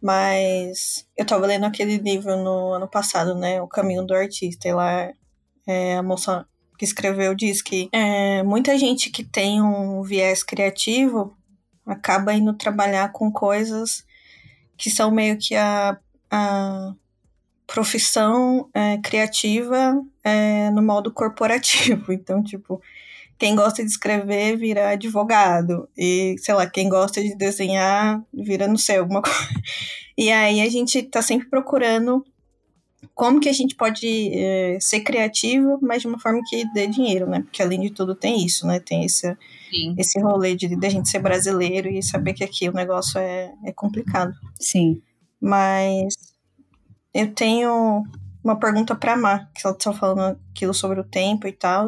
[0.00, 4.72] Mas eu tava lendo aquele livro no ano passado, né, O Caminho do Artista, e
[4.72, 5.12] lá
[5.66, 6.46] é, a moça
[6.78, 11.36] que escreveu diz que é, muita gente que tem um viés criativo
[11.84, 14.02] acaba indo trabalhar com coisas
[14.78, 15.98] que são meio que a,
[16.30, 16.94] a
[17.66, 22.12] profissão é, criativa é, no modo corporativo.
[22.12, 22.80] Então, tipo,
[23.44, 25.86] quem gosta de escrever vira advogado.
[25.94, 29.38] E, sei lá, quem gosta de desenhar vira, não sei, alguma coisa.
[30.16, 32.24] E aí a gente tá sempre procurando
[33.14, 37.28] como que a gente pode é, ser criativo, mas de uma forma que dê dinheiro,
[37.28, 37.42] né?
[37.42, 38.80] Porque além de tudo tem isso, né?
[38.80, 39.36] Tem esse,
[39.98, 43.52] esse rolê de, de a gente ser brasileiro e saber que aqui o negócio é,
[43.62, 44.32] é complicado.
[44.58, 45.02] Sim.
[45.38, 46.14] Mas
[47.12, 48.04] eu tenho
[48.42, 51.86] uma pergunta para Má, que ela tá falando aquilo sobre o tempo e tal.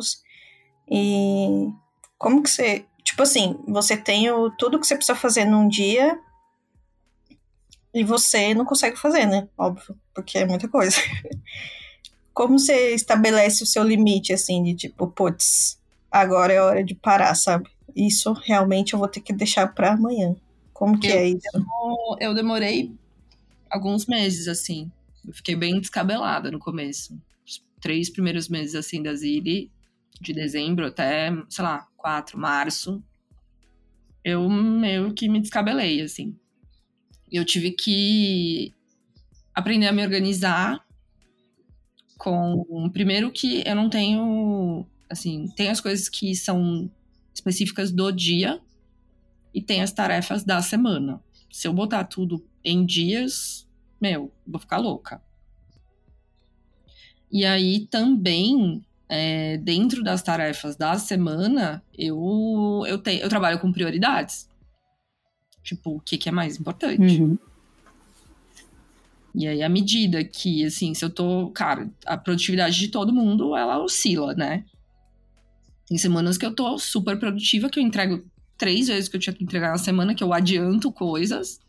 [0.91, 1.69] E
[2.19, 2.85] como que você.
[3.03, 6.19] Tipo assim, você tem o, tudo que você precisa fazer num dia
[7.95, 9.49] e você não consegue fazer, né?
[9.57, 10.97] Óbvio, porque é muita coisa.
[12.35, 17.35] Como você estabelece o seu limite, assim, de tipo, putz, agora é hora de parar,
[17.35, 17.71] sabe?
[17.95, 20.37] Isso realmente eu vou ter que deixar para amanhã.
[20.75, 21.49] Como que eu, é isso?
[21.55, 22.93] Eu, eu demorei
[23.71, 24.93] alguns meses, assim.
[25.27, 27.19] Eu fiquei bem descabelada no começo.
[27.47, 29.71] Os três primeiros meses, assim, da Zili,
[30.21, 33.03] de dezembro até, sei lá, 4, março,
[34.25, 36.37] eu meio que me descabelei, assim.
[37.31, 38.73] Eu tive que
[39.55, 40.85] aprender a me organizar
[42.19, 42.91] com...
[42.93, 44.87] Primeiro que eu não tenho...
[45.09, 46.91] Assim, tem as coisas que são
[47.33, 48.61] específicas do dia
[49.55, 51.23] e tem as tarefas da semana.
[51.51, 53.69] Se eu botar tudo em dias,
[54.01, 55.23] meu, vou ficar louca.
[57.31, 63.73] E aí também, é, dentro das tarefas da semana, eu, eu, te, eu trabalho com
[63.73, 64.49] prioridades.
[65.63, 67.21] Tipo, o que, que é mais importante.
[67.21, 67.39] Uhum.
[69.35, 71.51] E aí, à medida que, assim, se eu tô.
[71.51, 74.65] Cara, a produtividade de todo mundo, ela oscila, né?
[75.87, 78.25] Tem semanas que eu tô super produtiva, que eu entrego
[78.57, 81.61] três vezes que eu tinha que entregar na semana, que eu adianto coisas.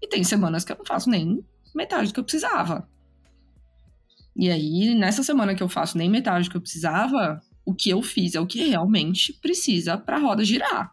[0.00, 2.88] E tem semanas que eu não faço nem metade do que eu precisava.
[4.34, 7.90] E aí, nessa semana que eu faço nem metade do que eu precisava, o que
[7.90, 10.92] eu fiz é o que realmente precisa para a roda girar.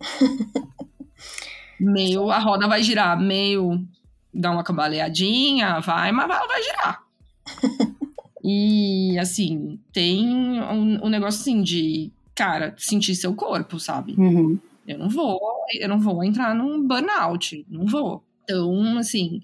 [1.78, 3.84] meio, a roda vai girar, meio
[4.32, 7.02] dá uma cambaleadinha, vai, mas ela vai girar.
[8.44, 14.14] e assim, tem um, um, negócio assim de, cara, sentir seu corpo, sabe?
[14.16, 14.58] Uhum.
[14.86, 15.40] Eu não vou,
[15.74, 18.22] eu não vou entrar num burnout, não vou.
[18.44, 19.40] Então, assim,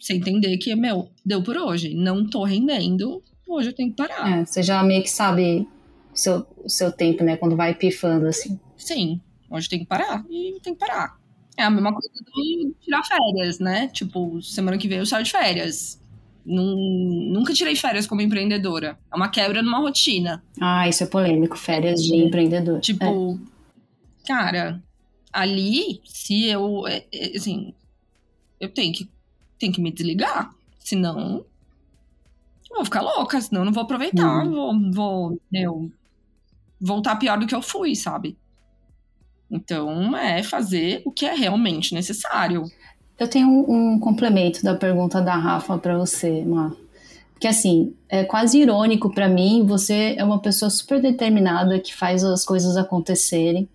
[0.00, 4.40] você entender que, meu, deu por hoje, não tô rendendo, hoje eu tenho que parar.
[4.40, 5.68] É, você já meio que sabe
[6.12, 7.36] o seu, o seu tempo, né?
[7.36, 8.58] Quando vai pifando, assim.
[8.76, 11.20] Sim, hoje tem que parar e tem que parar.
[11.56, 13.88] É a mesma coisa do tirar férias, né?
[13.88, 16.00] Tipo, semana que vem eu saio de férias.
[16.46, 18.98] nunca tirei férias como empreendedora.
[19.12, 20.42] É uma quebra numa rotina.
[20.58, 22.16] Ah, isso é polêmico, férias de é.
[22.16, 22.80] empreendedor.
[22.80, 23.38] Tipo,
[24.24, 24.26] é.
[24.26, 24.82] cara,
[25.30, 27.74] ali, se eu, é, é, assim,
[28.58, 29.10] eu tenho que
[29.60, 30.50] tem que me desligar.
[30.80, 31.44] Senão,
[32.68, 34.90] eu vou ficar louca, senão eu não vou aproveitar, uhum.
[34.90, 35.92] vou, vou eu,
[36.80, 38.36] voltar pior do que eu fui, sabe?
[39.50, 42.64] Então, é fazer o que é realmente necessário.
[43.18, 46.72] Eu tenho um, um complemento da pergunta da Rafa para você, Mar.
[47.32, 52.22] Porque, assim, é quase irônico para mim, você é uma pessoa super determinada que faz
[52.24, 53.68] as coisas acontecerem.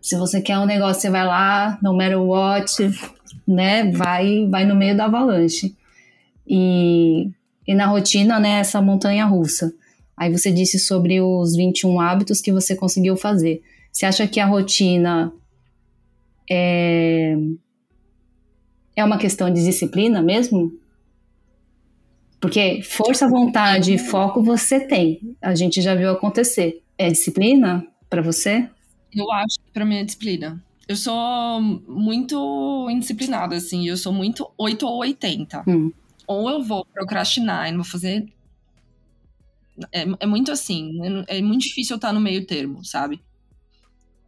[0.00, 2.72] Se você quer um negócio, você vai lá, no matter what,
[3.46, 5.76] né, vai, vai no meio da avalanche.
[6.46, 7.30] E,
[7.66, 9.72] e na rotina, né, essa montanha russa.
[10.16, 13.62] Aí você disse sobre os 21 hábitos que você conseguiu fazer.
[13.92, 15.32] Você acha que a rotina
[16.50, 17.36] é,
[18.96, 20.72] é uma questão de disciplina mesmo?
[22.40, 25.36] Porque força, vontade e foco você tem.
[25.42, 26.82] A gente já viu acontecer.
[26.96, 28.68] É disciplina para você?
[29.14, 30.62] Eu acho que pra mim é disciplina.
[30.88, 33.86] Eu sou muito indisciplinada, assim.
[33.86, 35.62] Eu sou muito 8 ou 80.
[35.66, 35.92] Hum.
[36.26, 38.26] Ou eu vou procrastinar e não vou fazer.
[39.92, 41.24] É, é muito assim.
[41.28, 43.20] É, é muito difícil eu estar no meio termo, sabe?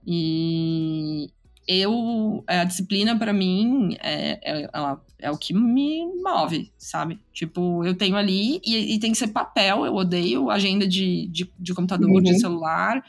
[0.07, 1.31] E
[1.67, 2.43] eu.
[2.47, 7.21] A disciplina, para mim, é, é, ela- é o que me move, sabe?
[7.33, 9.87] Tipo, eu tenho ali e, e tem que ser papel.
[9.87, 12.21] Eu odeio agenda de, de, de computador, Uhum.
[12.23, 13.05] de celular.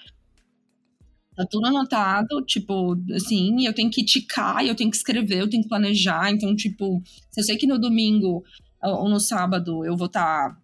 [1.36, 5.64] Tá tudo anotado, tipo, assim, eu tenho que ticar, eu tenho que escrever, eu tenho
[5.64, 6.32] que planejar.
[6.32, 8.44] Então, tipo, se eu sei que no domingo
[8.82, 10.58] ou no sábado eu vou estar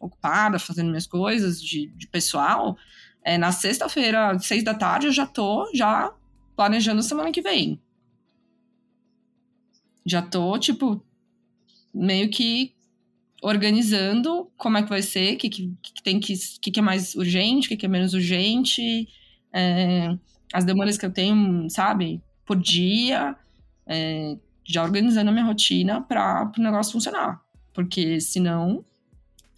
[0.00, 2.76] ocupada fazendo minhas coisas de, de pessoal,
[3.24, 6.12] é, na sexta-feira, seis da tarde, eu já tô já
[6.56, 7.80] planejando semana que vem.
[10.04, 11.04] Já tô, tipo,
[11.94, 12.74] meio que
[13.42, 16.82] organizando como é que vai ser, o que, que, que tem que, que, que é
[16.82, 19.08] mais urgente, o que, que é menos urgente,
[19.52, 20.14] é,
[20.52, 23.34] as demandas que eu tenho, sabe, por dia,
[23.86, 27.40] é, já organizando a minha rotina para o negócio funcionar.
[27.72, 28.84] Porque senão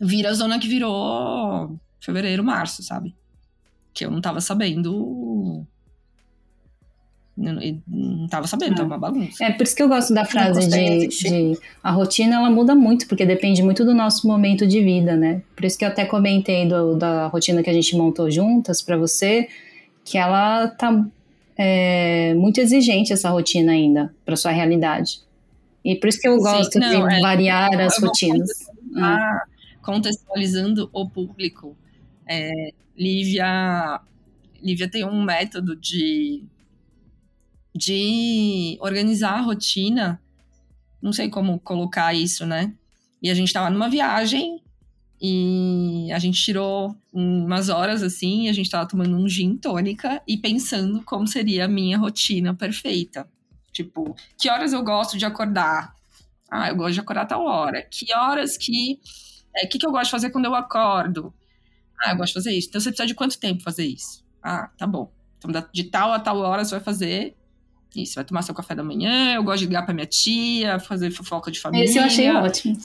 [0.00, 3.14] vira a zona que virou fevereiro, março, sabe?
[3.92, 5.64] Que eu não tava sabendo.
[7.36, 9.44] Não, não tava sabendo, tava uma bagunça.
[9.44, 13.08] É por isso que eu gosto da frase de, de a rotina ela muda muito,
[13.08, 15.42] porque depende muito do nosso momento de vida, né?
[15.56, 18.96] Por isso que eu até comentei do- da rotina que a gente montou juntas pra
[18.96, 19.48] você,
[20.04, 21.04] que ela tá
[21.56, 25.20] é, muito exigente essa rotina ainda pra sua realidade.
[25.84, 28.50] E por isso que eu Sim, gosto não, de é, variar as eu rotinas.
[28.96, 29.44] Ah,
[29.82, 31.76] contextualizando o público,
[32.26, 34.00] é, Lívia,
[34.62, 36.44] Lívia tem um método de,
[37.74, 40.20] de organizar a rotina.
[41.02, 42.72] Não sei como colocar isso, né?
[43.22, 44.62] E a gente tava numa viagem
[45.26, 50.22] e a gente tirou umas horas assim, e a gente tava tomando um gin tônica
[50.28, 53.26] e pensando como seria a minha rotina perfeita.
[53.72, 55.94] Tipo, que horas eu gosto de acordar?
[56.50, 57.88] Ah, eu gosto de acordar a tal hora.
[57.90, 59.00] Que horas que.
[59.64, 61.32] O que, que eu gosto de fazer quando eu acordo?
[62.04, 62.68] Ah, eu gosto de fazer isso.
[62.68, 64.22] Então você precisa de quanto tempo fazer isso?
[64.42, 65.10] Ah, tá bom.
[65.38, 67.34] Então de tal a tal hora você vai fazer
[67.96, 68.16] isso.
[68.16, 69.36] Vai tomar seu café da manhã.
[69.36, 71.86] Eu gosto de ligar pra minha tia, fazer fofoca de família.
[71.86, 72.76] Esse eu achei ótimo.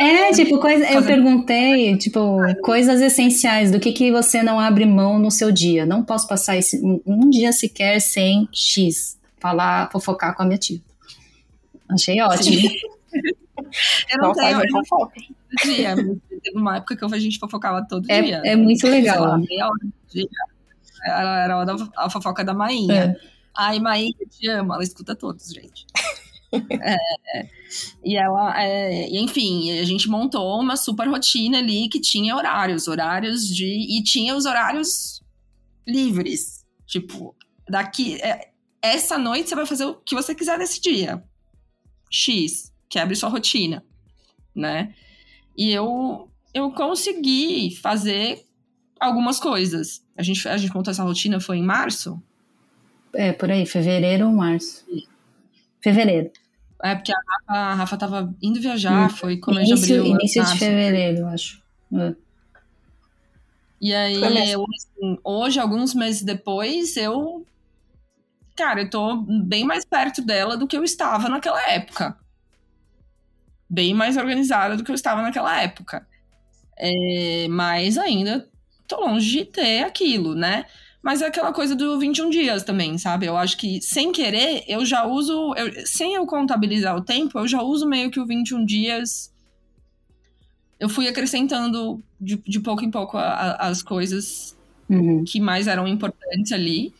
[0.00, 4.86] É, É, tipo, coisa, eu perguntei, tipo, coisas essenciais, do que, que você não abre
[4.86, 5.84] mão no seu dia.
[5.84, 9.18] Não posso passar esse, um, um dia sequer sem X.
[9.38, 10.80] Falar, fofocar com a minha tia.
[11.88, 12.56] Achei ótimo.
[14.10, 15.10] eu não Não tenho eu não
[15.64, 15.94] dia.
[16.42, 18.40] Teve uma época que a gente fofocava todo dia.
[18.44, 19.20] É, é muito Sei legal.
[19.22, 20.26] lá, meia hora do dia.
[21.04, 22.94] Ela era a hora da- a fofoca da Mainha.
[22.94, 23.16] É.
[23.54, 25.86] Ai, Maíra, te amo, ela escuta todos, gente.
[26.52, 27.48] É,
[28.04, 33.48] e ela, é, enfim, a gente montou uma super rotina ali que tinha horários, horários
[33.48, 33.66] de.
[33.66, 35.20] E tinha os horários
[35.86, 36.64] livres.
[36.86, 37.34] Tipo,
[37.68, 38.20] daqui.
[38.22, 41.22] é, essa noite você vai fazer o que você quiser nesse dia.
[42.10, 43.84] X, quebre sua rotina,
[44.54, 44.94] né?
[45.56, 48.44] E eu, eu consegui fazer
[49.00, 50.04] algumas coisas.
[50.16, 52.22] A gente, a gente montou essa rotina, foi em março.
[53.12, 54.84] É, por aí, fevereiro ou março.
[55.82, 56.30] Fevereiro.
[56.82, 59.08] É, porque a Rafa, a Rafa tava indo viajar, Hum.
[59.10, 60.06] foi começo de abril.
[60.14, 61.62] início de fevereiro, eu acho.
[61.94, 62.14] É.
[63.80, 67.46] E aí, eu, assim, hoje, alguns meses depois, eu.
[68.56, 72.16] Cara, eu tô bem mais perto dela do que eu estava naquela época.
[73.68, 76.06] Bem mais organizada do que eu estava naquela época.
[76.78, 78.48] É, mas ainda
[78.86, 80.64] tô longe de ter aquilo, né?
[81.06, 83.26] Mas é aquela coisa do 21 dias também, sabe?
[83.26, 85.54] Eu acho que, sem querer, eu já uso.
[85.56, 89.32] eu- sem eu contabilizar o tempo, eu já uso meio que o 21 dias.
[90.80, 94.56] Eu fui acrescentando de, de pouco em pouco a- a- as coisas
[94.90, 95.22] Uhum.
[95.24, 96.92] que mais eram importantes ali.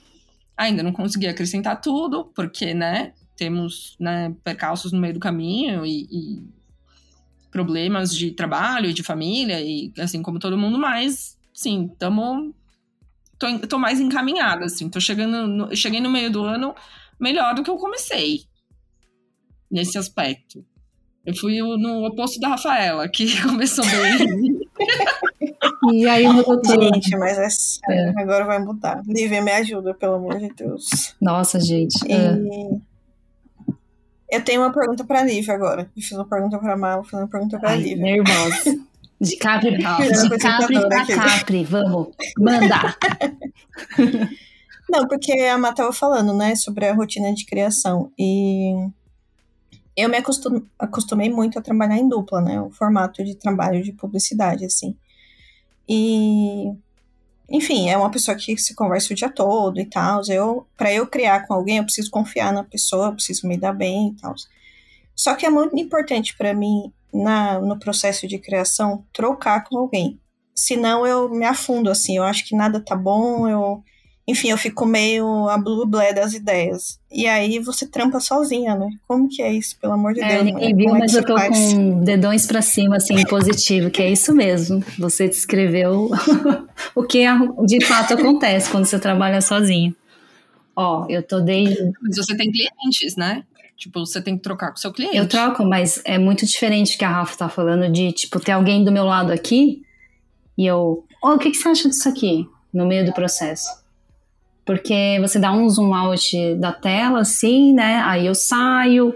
[0.57, 6.02] Ainda não consegui acrescentar tudo, porque, né, temos né, percalços no meio do caminho e,
[6.12, 6.42] e
[7.50, 12.54] problemas de trabalho e de família, e assim como todo mundo, mas, sim, estamos.
[13.39, 15.47] Tô, tô mais encaminhada, assim, tô chegando.
[15.47, 16.74] No, cheguei no meio do ano
[17.18, 18.45] melhor do que eu comecei
[19.70, 20.64] nesse aspecto.
[21.24, 24.61] Eu fui no oposto da Rafaela, que começou bem.
[25.93, 26.82] E aí mudou tudo.
[26.82, 29.03] Gente, mas é sério, agora vai mudar.
[29.07, 31.14] Lívia, me ajuda, pelo amor de Deus.
[31.20, 31.97] Nossa, gente.
[32.07, 32.76] E é.
[34.30, 35.82] eu tenho uma pergunta pra Lívia agora.
[35.97, 37.97] Eu fiz uma pergunta pra Mal, fazer uma pergunta pra Ai, Lívia.
[37.97, 38.78] nervosa.
[39.20, 39.82] De Capri, de
[40.38, 41.14] Capri pra aqui.
[41.14, 42.08] Capri, vamos,
[42.38, 42.96] manda.
[44.88, 48.12] Não, porque a Má tava falando, né, sobre a rotina de criação.
[48.18, 48.72] E
[49.96, 52.60] eu me acostum- acostumei muito a trabalhar em dupla, né?
[52.60, 54.94] O formato de trabalho de publicidade, assim.
[55.88, 56.72] E.
[57.48, 60.20] Enfim, é uma pessoa que se conversa o dia todo e tal.
[60.28, 63.72] Eu, para eu criar com alguém, eu preciso confiar na pessoa, eu preciso me dar
[63.72, 64.34] bem e tal.
[65.16, 70.20] Só que é muito importante para mim, na, no processo de criação, trocar com alguém.
[70.54, 72.16] Senão eu me afundo, assim.
[72.18, 73.82] Eu acho que nada tá bom, eu
[74.28, 76.98] enfim, eu fico meio a blue blé das ideias.
[77.12, 78.88] E aí você trampa sozinha, né?
[79.06, 80.44] Como que é isso, pelo amor de É, Deus?
[80.44, 81.72] ninguém viu, é mas eu tô faz?
[81.74, 84.82] com dedões pra cima, assim, positivo, que é isso mesmo.
[84.98, 86.10] Você descreveu
[86.92, 87.24] o que
[87.66, 89.94] de fato acontece quando você trabalha sozinho.
[90.74, 91.92] Ó, eu tô desde.
[92.02, 93.44] Mas você tem clientes, né?
[93.77, 95.16] Tipo, você tem que trocar com o seu cliente.
[95.16, 98.83] Eu troco, mas é muito diferente que a Rafa tá falando de, tipo, ter alguém
[98.83, 99.83] do meu lado aqui
[100.57, 101.05] e eu.
[101.22, 102.47] Ó, o que, que você acha disso aqui?
[102.72, 103.68] No meio do processo.
[104.64, 108.01] Porque você dá um zoom out da tela, assim, né?
[108.05, 109.14] Aí eu saio,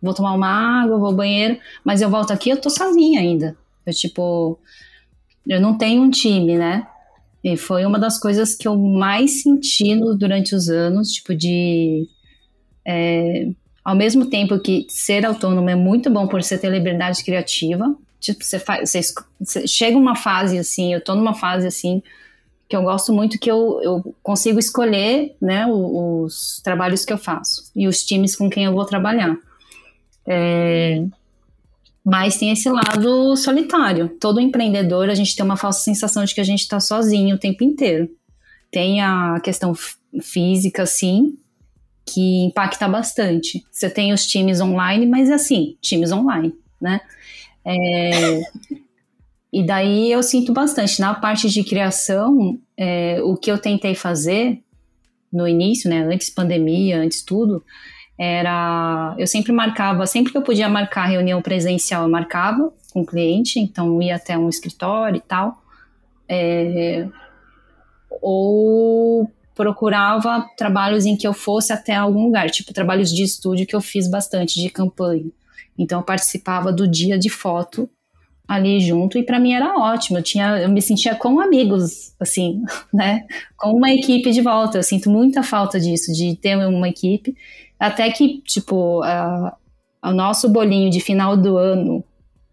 [0.00, 3.56] vou tomar uma água, vou ao banheiro, mas eu volto aqui eu tô sozinha ainda.
[3.84, 4.58] Eu, tipo,
[5.46, 6.86] eu não tenho um time, né?
[7.42, 12.06] E foi uma das coisas que eu mais senti no- durante os anos, tipo, de.
[12.86, 13.48] é,
[13.84, 17.94] ao mesmo tempo que ser autônomo é muito bom por você ter liberdade criativa.
[18.18, 18.90] Tipo, você faz.
[18.90, 19.02] Você,
[19.38, 22.02] você chega uma fase assim, eu tô numa fase assim,
[22.66, 27.18] que eu gosto muito que eu, eu consigo escolher né, o- os, trabalhos que eu
[27.18, 29.36] faço e os times com quem eu vou trabalhar.
[30.26, 31.04] É,
[32.02, 34.08] mas tem esse lado solitário.
[34.18, 37.38] Todo empreendedor, a gente tem uma falsa sensação de que a gente está sozinho o
[37.38, 38.08] tempo inteiro.
[38.70, 39.74] Tem a questão
[40.20, 41.36] física, sim,
[42.06, 43.64] que impacta bastante.
[43.70, 47.00] Você tem os times online, mas assim, times online, né?
[47.64, 48.40] É,
[49.52, 51.00] e daí eu sinto bastante.
[51.00, 54.60] Na parte de criação, é, o que eu tentei fazer
[55.32, 57.64] no início, né, antes pandemia, antes tudo,
[58.16, 63.06] era eu sempre marcava, sempre que eu podia marcar reunião presencial, eu marcava com o
[63.06, 65.60] cliente, então ia até um escritório e tal.
[66.28, 67.08] É,
[68.22, 73.74] ou procurava trabalhos em que eu fosse até algum lugar, tipo trabalhos de estúdio que
[73.76, 75.26] eu fiz bastante de campanha.
[75.78, 77.88] Então eu participava do dia de foto
[78.46, 80.18] ali junto e para mim era ótimo.
[80.18, 83.24] Eu tinha, eu me sentia com amigos, assim, né?
[83.56, 84.78] Com uma equipe de volta.
[84.78, 87.34] Eu sinto muita falta disso, de ter uma equipe.
[87.78, 89.56] Até que, tipo, a-
[90.04, 92.04] o nosso bolinho de final do ano,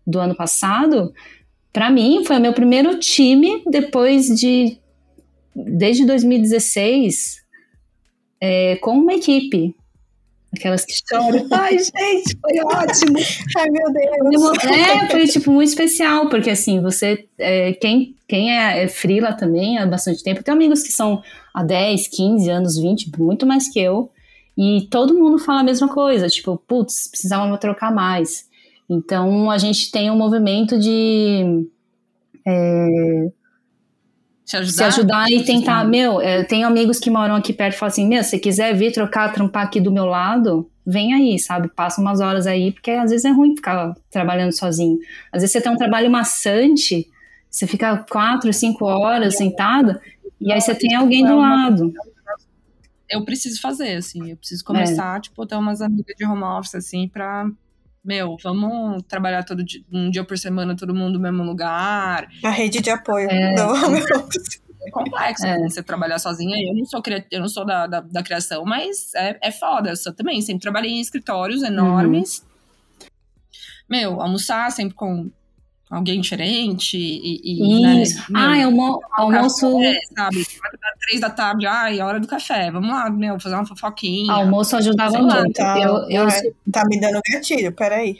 [0.08, 1.14] do ano passado,
[1.74, 4.78] para mim foi o meu primeiro time depois de
[5.56, 7.42] desde 2016
[8.40, 9.76] é, com uma equipe.
[10.54, 11.48] Aquelas que choram.
[11.52, 13.18] Ai, gente, foi ótimo.
[13.58, 14.64] Ai, meu Deus.
[14.66, 17.26] É, foi tipo muito especial, porque assim, você.
[17.38, 21.22] é, quem, quem é, é frila também há bastante tempo, tem amigos que são
[21.54, 24.12] há 10, 15 anos, 20, muito mais que eu.
[24.58, 28.50] E todo mundo fala a mesma coisa, tipo, putz, precisava trocar mais.
[28.90, 31.66] Então a gente tem um movimento de
[32.44, 33.32] Se
[34.58, 34.92] ajudar.
[34.92, 35.84] se ajudar e tentar.
[35.84, 35.90] Sim.
[35.92, 38.92] Meu, é, tenho amigos que moram aqui perto e falam assim: Meu, se quiser vir
[38.92, 41.68] trocar, trampar aqui do meu lado, vem aí, sabe?
[41.70, 44.98] Passa umas horas aí, porque às vezes é ruim ficar trabalhando sozinho.
[45.32, 47.08] Às vezes você tem um trabalho maçante,
[47.50, 50.02] você fica quatro, cinco horas sentada,
[50.40, 51.94] e aí você tem alguém do lado.
[53.10, 54.22] Eu preciso fazer, assim.
[54.30, 54.36] Eu É.
[54.36, 57.50] preciso começar, tipo, ter umas amigas de home office, assim, pra.
[58.04, 62.28] Meu, vamos trabalhar todo dia, um dia por semana, todo mundo no mesmo lugar.
[62.44, 63.54] A rede de apoio É.
[63.54, 63.68] meu
[64.84, 65.60] É complexo É.
[65.60, 66.58] você trabalhar sozinha.
[66.68, 69.92] Eu não sou, eu não sou da, da, da criação, mas é, é foda.
[69.92, 70.42] Eu sou também.
[70.42, 72.44] Sempre trabalhei em escritórios enormes.
[73.88, 75.30] Meu, almoçar sempre com
[75.92, 76.98] alguém diferente.
[76.98, 78.32] E, e, né, Isso.
[78.32, 79.72] meu, Ah, é almo almoço.
[79.78, 80.48] café, sabe?
[81.02, 82.72] Três da tarde, ai, é hora do café.
[82.72, 84.32] Vamos lá, meu, fazer uma fofoquinha.
[84.34, 85.54] Almoço ajudava lá, muito.
[85.54, 88.18] Tá, Eu, eu, Ai, tá me dando gatilho, peraí.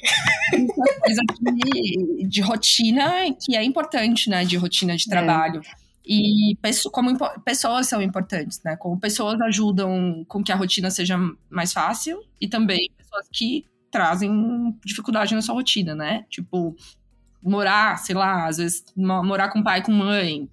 [1.02, 4.44] coisa de, de rotina que é importante, né?
[4.44, 5.10] De rotina de É.
[5.10, 5.62] trabalho.
[6.06, 7.16] E pesso- como
[7.46, 8.76] pessoas são importantes, né?
[8.76, 11.18] Como pessoas ajudam com que a rotina seja
[11.50, 16.26] mais fácil e também pessoas que trazem dificuldade na sua rotina, né?
[16.30, 16.76] Tipo,
[17.44, 20.50] morar, sei lá, às vezes mo- morar com pai e com mãe,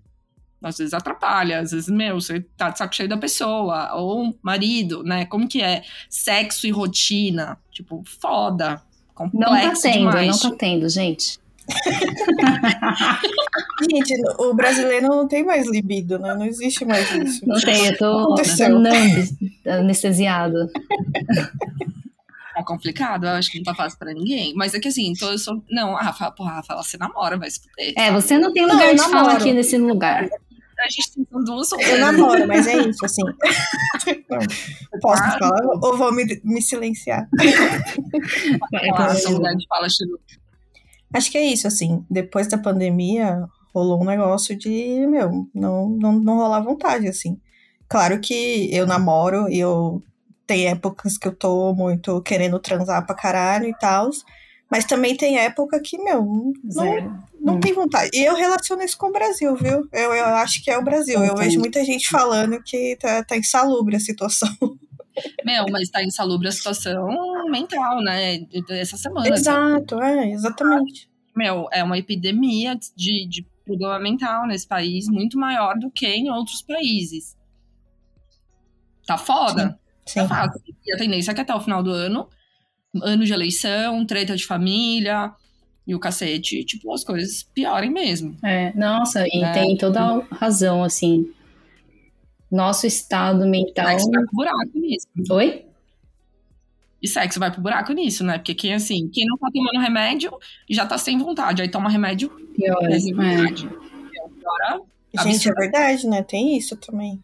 [0.62, 5.03] às vezes atrapalha, às vezes, meu, você tá de saco cheio da pessoa, ou marido,
[5.05, 5.24] né?
[5.26, 7.57] Como que é sexo e rotina?
[7.70, 8.82] Tipo, foda.
[9.18, 10.43] não Complexo tá tendo, demais.
[10.43, 11.39] não tá tendo, gente.
[13.91, 16.34] Gente, o brasileiro não tem mais libido, né?
[16.34, 17.47] Não existe mais isso.
[17.47, 18.34] Não tem, eu tô
[18.80, 19.28] nambi,
[19.66, 20.68] anestesiada.
[22.59, 24.52] Tá complicado, eu acho que não tá fácil pra ninguém.
[24.54, 25.62] Mas é que assim, então eu sou.
[25.70, 27.94] Não, a Rafa, porra, a Rafa, ela se namora, vai se fuder.
[27.96, 29.36] É, você não tem Não, lugar eu de fala namoro.
[29.36, 30.24] aqui nesse lugar.
[30.24, 32.00] A gente tem duas Eu solteiras.
[32.00, 33.22] namoro, mas é isso, assim.
[35.02, 37.28] Posso Ah, falar ou vou me, me silenciar?
[38.96, 39.86] Ah, essa lugar de fala.
[41.14, 42.04] Acho que é isso, assim.
[42.11, 43.44] Depois da pandemia,
[43.74, 47.40] rolou um negócio de, meu, não, não, não rolar vontade, assim.
[47.88, 50.02] Claro que eu namoro e eu
[50.49, 54.11] tem épocas que eu tô muito querendo transar pra caralho e tal.
[54.70, 57.22] Mas também tem época que, meu, não, Zero.
[57.40, 57.61] não Hum.
[57.61, 58.11] tem vontade.
[58.14, 59.86] E eu relaciono isso com o Brasil, viu?
[59.92, 61.18] Eu, eu acho que é o Brasil.
[61.18, 61.40] Eu Entendi.
[61.40, 64.49] vejo muita gente falando que tá, tá insalubre a situação.
[65.44, 67.09] Meu, mas tá insalubre a situação
[67.51, 68.40] mental, né?
[68.70, 69.28] Essa semana.
[69.28, 71.11] Exato, é, exatamente.
[71.36, 76.30] Meu, é uma epidemia de, de problema mental nesse país muito maior do que em
[76.30, 77.36] outros países.
[79.07, 79.78] Tá foda?
[80.09, 80.20] Sim.
[80.20, 80.61] Tá fácil.
[80.86, 82.28] E a tendência é que até o final do ano,
[83.02, 85.32] ano de eleição, treta de família
[85.86, 88.36] e o cacete, tipo, as coisas piorem mesmo.
[88.44, 89.52] É, nossa, e É.
[89.52, 91.30] tem toda a razão, assim.
[92.50, 93.86] Nosso estado mental.
[93.86, 95.06] Sexo vai pro buraco nisso.
[95.30, 95.64] Oi?
[97.00, 98.38] E sexo vai pro buraco nisso, né?
[98.38, 100.32] Porque quem, assim, quem não tá tomando remédio
[100.68, 101.62] já tá sem vontade.
[101.62, 102.82] Aí toma remédio, Pior.
[102.90, 103.14] é sem É.
[103.14, 103.66] vontade.
[103.66, 104.80] Agora
[105.14, 105.56] Gente, é Absurdo.
[105.61, 106.22] verdade, né?
[106.22, 107.22] Tem isso também.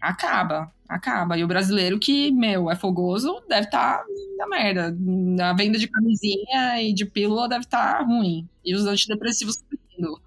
[0.00, 1.36] Acaba, acaba.
[1.36, 4.02] E o brasileiro que, meu, é fogoso, deve estar
[4.38, 4.96] na merda.
[4.98, 8.48] Na venda de camisinha e de pílula deve estar ruim.
[8.64, 10.20] E os antidepressivos subindo.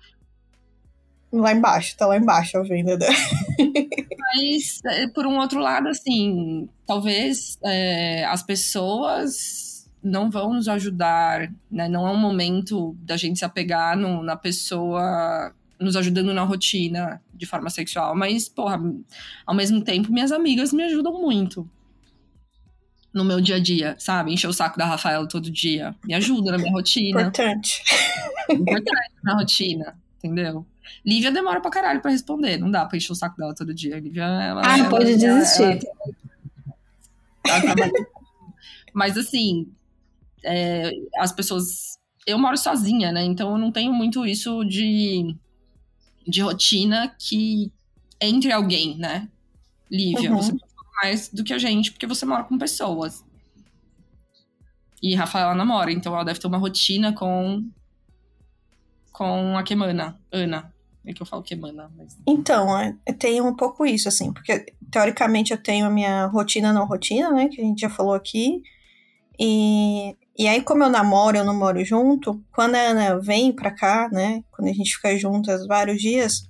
[1.31, 2.95] Lá embaixo, tá lá embaixo a venda.
[2.97, 3.07] Da...
[4.35, 11.51] Mas, é, por um outro lado, assim, talvez é, as pessoas não vão nos ajudar,
[11.71, 11.87] né?
[11.87, 15.53] Não é um momento da gente se apegar no- na pessoa
[15.83, 18.15] nos ajudando na rotina de forma sexual.
[18.15, 18.81] Mas, porra,
[19.45, 21.69] ao mesmo tempo, minhas amigas me ajudam muito.
[23.13, 24.33] No meu dia a dia, sabe?
[24.33, 25.95] Encher o saco da Rafaela todo dia.
[26.03, 27.21] Me ajuda na minha rotina.
[27.21, 27.83] Importante.
[28.49, 30.65] importante na rotina, entendeu?
[31.05, 32.57] Lívia demora pra caralho pra responder.
[32.57, 33.99] Não dá pra encher o saco dela todo dia.
[33.99, 35.87] Lívia, ela, Ah, ela- pode ela- desistir.
[37.45, 37.91] ela- trabalha-
[38.93, 39.67] Mas assim,
[40.43, 41.97] é, as pessoas.
[42.25, 43.23] Eu moro sozinha, né?
[43.23, 45.35] Então eu não tenho muito isso de,
[46.27, 47.71] de rotina que
[48.21, 49.29] entre alguém, né?
[49.91, 50.37] Lívia, Uhum.
[50.41, 53.23] você pode mais do que a gente, porque você mora com pessoas.
[55.01, 57.63] E Rafaela namora, então ela deve ter uma rotina com
[59.11, 60.73] com a Kemana, Ana.
[61.05, 65.51] É que eu falo Kemana, mas Então, é, tem um pouco isso, assim, porque teoricamente
[65.51, 67.49] eu tenho a minha rotina não rotina, né?
[67.49, 68.63] Que a gente já falou aqui.
[69.37, 73.69] E, e aí, como eu namoro, eu não moro junto, quando a Ana vem pra
[73.69, 74.43] cá, né?
[74.51, 76.49] Quando a gente fica juntas vários dias,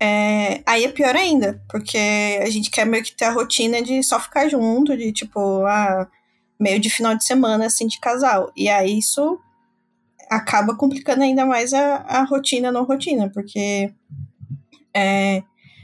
[0.00, 4.02] é, aí é pior ainda, porque a gente quer meio que ter a rotina de
[4.02, 6.08] só ficar junto, de tipo, ah,
[6.58, 8.50] meio de final de semana, assim, de casal.
[8.56, 9.38] E aí isso
[10.28, 13.92] acaba complicando ainda mais a, a rotina não rotina, porque
[14.94, 15.42] é,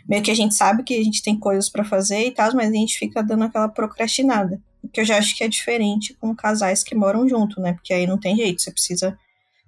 [0.08, 2.70] meio que a gente sabe que a gente tem coisas pra fazer e tal, mas
[2.70, 4.60] a gente fica dando aquela procrastinada.
[4.92, 7.74] Que eu já acho que é diferente com casais que moram junto, né?
[7.74, 9.18] Porque aí não tem jeito, você precisa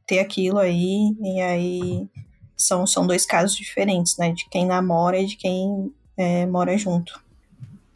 [0.07, 2.09] ter aquilo aí, e aí
[2.57, 4.33] são, são dois casos diferentes, né?
[4.33, 7.23] De quem namora e de quem é, mora junto.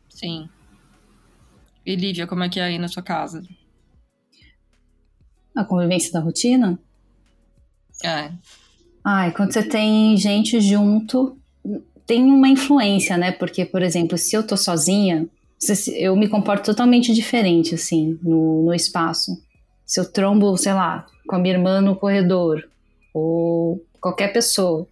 [0.08, 0.48] sim.
[1.84, 3.42] E Lívia, como é que é aí na sua casa?
[5.52, 6.78] A convivência da rotina?
[8.04, 8.30] É,
[9.04, 11.36] Ai, quando você tem gente junto,
[12.06, 13.32] tem uma influência, né?
[13.32, 15.26] Porque, por exemplo, se eu tô sozinha,
[15.94, 19.32] eu me comporto totalmente diferente, assim, no, no espaço.
[19.84, 22.62] Se eu trombo, sei lá, com a minha irmã no corredor,
[23.14, 24.86] ou qualquer pessoa,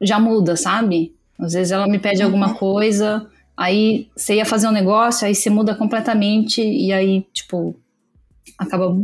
[0.00, 1.14] já muda, sabe?
[1.38, 5.50] Às vezes ela me pede alguma coisa, aí você ia fazer um negócio, aí você
[5.50, 7.74] muda completamente, e aí, tipo,
[8.58, 8.96] acaba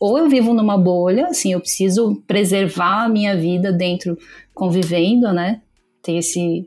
[0.00, 4.16] ou eu vivo numa bolha, assim, eu preciso preservar a minha vida dentro,
[4.54, 5.60] convivendo, né?
[6.02, 6.66] Ter esse.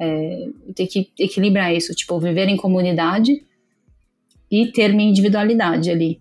[0.00, 3.44] É, ter que equilibrar isso, tipo, viver em comunidade
[4.50, 6.20] e ter minha individualidade ali.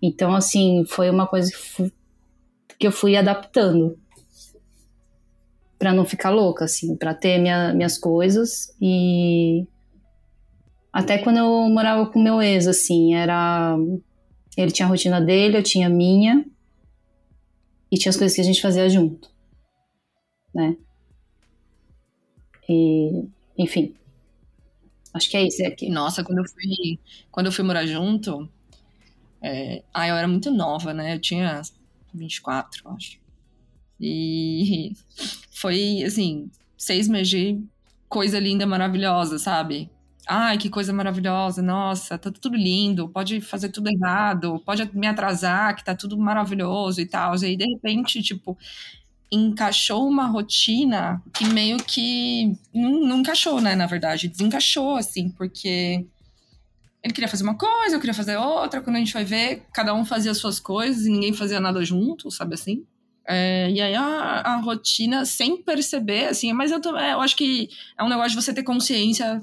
[0.00, 1.50] Então, assim, foi uma coisa
[2.78, 3.98] que, eu fui adaptando
[5.78, 9.66] para não ficar louca, assim, para ter minha- minhas coisas e
[10.92, 13.76] até quando eu morava com meu ex, assim, era
[14.56, 16.44] ele tinha a rotina dele, eu tinha a minha.
[17.90, 19.30] E tinha as coisas que a gente fazia junto.
[20.54, 20.76] Né?
[22.70, 23.94] E, enfim.
[25.12, 25.62] Acho que é isso.
[25.62, 26.98] É que, Nossa, quando eu fui,
[27.30, 28.48] quando eu fui morar junto,
[29.42, 31.14] é, ah, eu era muito nova, né?
[31.14, 31.62] Eu tinha
[32.14, 33.18] 24, eu acho.
[34.00, 34.92] E
[35.52, 37.60] foi, assim, seis meses de
[38.08, 39.90] coisa linda, maravilhosa, sabe?
[40.32, 45.74] ai, que coisa maravilhosa, nossa, tá tudo lindo, pode fazer tudo errado, pode me atrasar,
[45.74, 47.34] que tá tudo maravilhoso e tal.
[47.36, 48.56] E aí, de repente, tipo,
[49.32, 56.04] encaixou uma rotina que meio que não, não encaixou, né, na verdade, desencaixou, assim, porque
[57.02, 59.94] ele queria fazer uma coisa, eu queria fazer outra, quando a gente vai ver, cada
[59.94, 62.84] um fazia as suas coisas e ninguém fazia nada junto, sabe assim?
[63.26, 68.02] É, e aí a, a, rotina, sem perceber, assim, mas eu, eu acho que é
[68.02, 69.40] um negócio de você ter consciência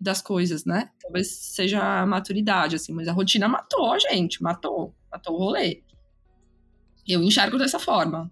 [0.00, 0.90] das coisas, né?
[1.02, 5.82] Talvez seja a maturidade, assim, mas a rotina matou a gente, matou, matou o rolê.
[7.06, 8.30] Eu enxergo dessa forma.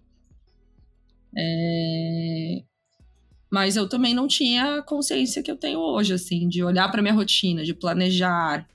[1.37, 2.63] É...
[3.51, 7.01] Mas eu também não tinha a consciência que eu tenho hoje, assim, de olhar para
[7.01, 8.67] minha rotina, de planejar,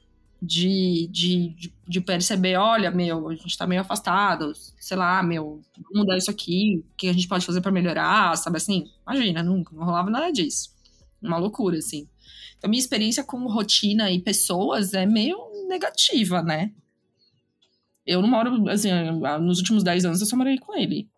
[0.43, 6.17] de, de, de, perceber, olha, meu, a gente tá meio afastado, sei lá, meu, mudar
[6.17, 8.91] isso aqui, o que a gente pode fazer para melhorar, sabe assim?
[9.07, 10.75] Imagina, nunca, não rolava nada disso.
[11.23, 12.09] Uma loucura, assim.
[12.59, 15.39] Então, minha experiência com rotina e pessoas é meio
[15.69, 16.73] negativa, né?
[18.07, 18.91] Eu não moro, assim,
[19.41, 21.09] nos últimos 10 anos eu só morei com ele.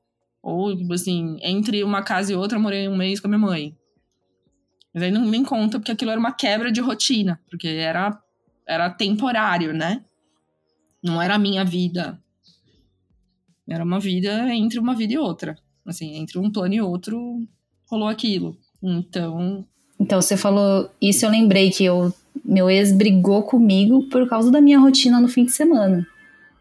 [0.49, 3.77] Ou, assim, entre uma casa e outra eu morei um mês com a minha mãe.
[4.95, 8.17] Mas aí não nem conta, porque aquilo era uma quebra de rotina, porque era,
[8.65, 10.05] era temporário, né?
[11.03, 12.23] Não era a minha vida.
[13.69, 15.59] Era uma vida entre uma vida e outra.
[15.85, 17.45] Assim, entre um plano e outro,
[17.91, 18.57] rolou aquilo.
[18.81, 19.67] Então,
[19.99, 24.61] então, você falou isso, eu lembrei que eu, meu ex brigou comigo por causa da
[24.61, 26.07] minha rotina no fim de semana.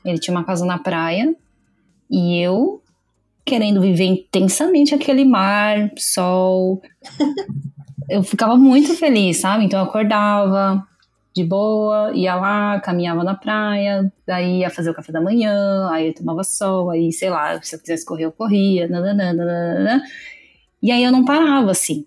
[0.03, 1.36] Ele tinha uma casa na praia
[2.09, 2.81] e eu
[3.45, 6.81] querendo viver intensamente aquele mar, sol.
[8.09, 9.65] eu ficava muito feliz, sabe?
[9.65, 10.85] Então eu acordava
[11.35, 16.07] de boa, ia lá, caminhava na praia, daí ia fazer o café da manhã, aí
[16.07, 20.01] eu tomava sol, aí sei lá, se eu quisesse correr eu corria, nananana,
[20.81, 22.05] e aí eu não parava assim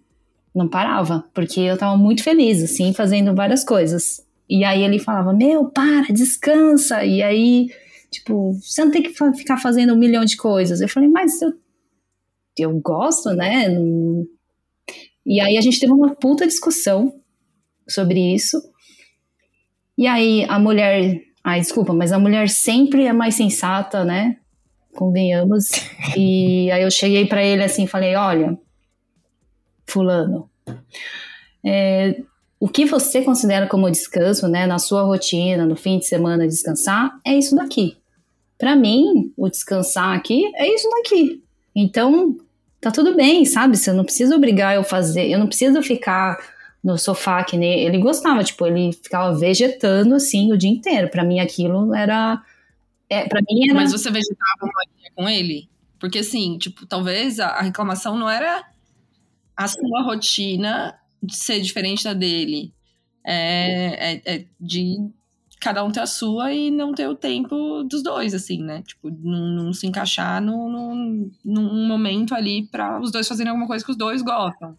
[0.58, 4.20] não parava, porque eu tava muito feliz, assim, fazendo várias coisas.
[4.48, 7.04] E aí ele falava: Meu, para, descansa.
[7.04, 7.70] E aí,
[8.10, 10.80] tipo, você não tem que ficar fazendo um milhão de coisas.
[10.80, 11.52] Eu falei: Mas eu,
[12.58, 13.66] eu gosto, né?
[15.26, 17.20] E aí a gente teve uma puta discussão
[17.88, 18.60] sobre isso.
[19.96, 21.22] E aí a mulher.
[21.44, 24.36] Ai, desculpa, mas a mulher sempre é mais sensata, né?
[24.94, 25.70] Convenhamos.
[26.16, 28.58] E aí eu cheguei para ele assim falei: Olha
[29.88, 30.50] fulano.
[31.64, 32.20] É,
[32.60, 37.18] o que você considera como descanso, né, na sua rotina, no fim de semana, descansar,
[37.24, 37.96] é isso daqui.
[38.58, 41.42] Para mim, o descansar aqui é isso daqui.
[41.74, 42.36] Então,
[42.80, 43.76] tá tudo bem, sabe?
[43.76, 46.36] Você não precisa obrigar eu fazer, eu não preciso ficar
[46.82, 51.08] no sofá que nem ele gostava, tipo, ele ficava vegetando assim o dia inteiro.
[51.08, 52.42] Para mim aquilo era
[53.08, 54.70] é, para mim era Mas você vegetava
[55.14, 55.68] com ele?
[55.98, 58.64] Porque assim, tipo, talvez a, a reclamação não era
[59.56, 62.72] a sua rotina de ser diferente da dele.
[63.26, 64.96] É, é, é, de
[65.60, 68.82] cada um ter a sua e não ter o tempo dos dois, assim, né?
[68.86, 73.66] Tipo, não, não se encaixar no, no, num momento ali para os dois fazerem alguma
[73.66, 74.76] coisa que os dois gostam.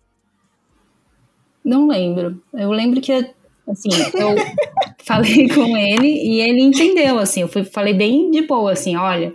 [1.63, 2.41] Não lembro.
[2.53, 4.35] Eu lembro que, assim, eu
[5.03, 7.41] falei com ele e ele entendeu, assim.
[7.41, 9.33] Eu fui, falei bem de boa, assim, olha,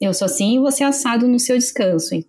[0.00, 2.14] eu sou assim e você é assado no seu descanso.
[2.14, 2.24] E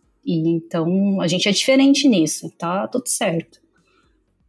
[0.49, 3.60] então a gente é diferente nisso, tá tudo certo.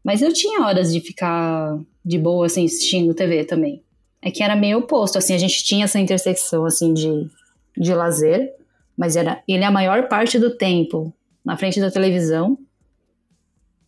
[0.05, 3.83] Mas eu tinha horas de ficar de boa assim assistindo TV também.
[4.21, 7.31] É que era meio oposto, assim, a gente tinha essa intersecção assim de
[7.77, 8.55] de lazer,
[8.97, 11.13] mas era ele a maior parte do tempo
[11.45, 12.59] na frente da televisão,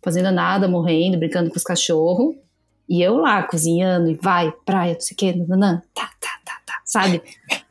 [0.02, 2.34] fazendo nada, morrendo, brincando com os cachorros,
[2.88, 6.60] e eu lá cozinhando e vai, praia, não sei o que, nanã, tá, tá, tá,
[6.66, 7.22] tá, sabe?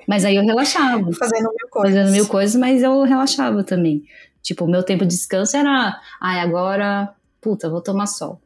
[0.07, 1.11] Mas aí eu relaxava.
[1.13, 1.95] Fazendo mil coisas.
[1.95, 4.03] Fazendo mil coisas, mas eu relaxava também.
[4.41, 7.13] Tipo, o meu tempo de descanso era, ai, agora,
[7.43, 8.41] puta, vou tomar sol.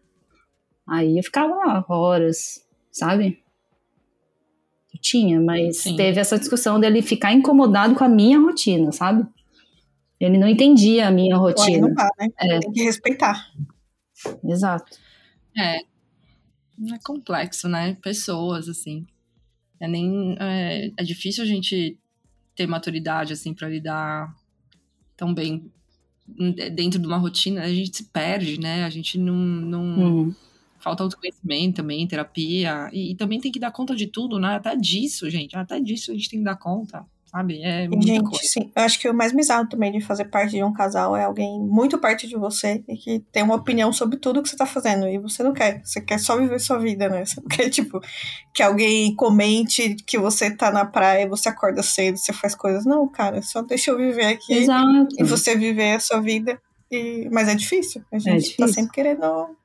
[0.88, 3.44] Aí eu ficava lá horas, sabe?
[4.94, 5.96] Eu tinha, mas Sim.
[5.96, 9.26] teve essa discussão dele ficar incomodado com a minha rotina, sabe?
[10.20, 11.88] Ele não entendia a minha rotina.
[11.88, 12.30] não dá, né?
[12.40, 12.60] É.
[12.60, 13.52] Tem que respeitar.
[14.44, 14.98] Exato.
[15.56, 15.78] É.
[15.80, 17.96] É complexo, né?
[18.02, 19.06] Pessoas, assim.
[19.80, 20.36] É nem.
[20.40, 21.98] É, é difícil a gente
[22.56, 24.34] ter maturidade, assim, para lidar
[25.16, 25.72] tão bem
[26.74, 27.64] dentro de uma rotina.
[27.64, 28.84] A gente se perde, né?
[28.84, 29.36] A gente não.
[29.36, 30.36] não uhum.
[30.80, 32.90] Falta autoconhecimento também, terapia.
[32.94, 34.56] E, e, também tem que dar conta de tudo, né?
[34.56, 35.56] Até disso, gente.
[35.56, 37.62] Até disso a gente tem que dar conta sabe?
[37.62, 38.48] É muita Gente, coisa.
[38.48, 38.72] sim.
[38.76, 41.60] Eu acho que o mais bizarro também de fazer parte de um casal é alguém
[41.60, 45.08] muito parte de você e que tem uma opinião sobre tudo que você tá fazendo
[45.08, 45.82] e você não quer.
[45.84, 47.26] Você quer só viver sua vida, né?
[47.26, 48.02] Você não quer, tipo,
[48.54, 52.86] que alguém comente que você tá na praia, você acorda cedo, você faz coisas.
[52.86, 55.08] Não, cara, só deixa eu viver aqui Exato.
[55.18, 56.60] e você viver a sua vida.
[56.92, 57.28] E...
[57.32, 58.02] Mas é difícil.
[58.12, 58.58] A gente é difícil.
[58.58, 59.56] tá sempre querendo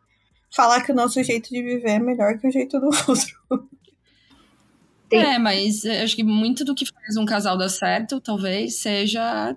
[0.54, 3.68] falar que o nosso jeito de viver é melhor que o jeito do outro.
[5.12, 5.20] Tem...
[5.20, 9.54] É, mas acho que muito do que faz um casal dar certo, talvez, seja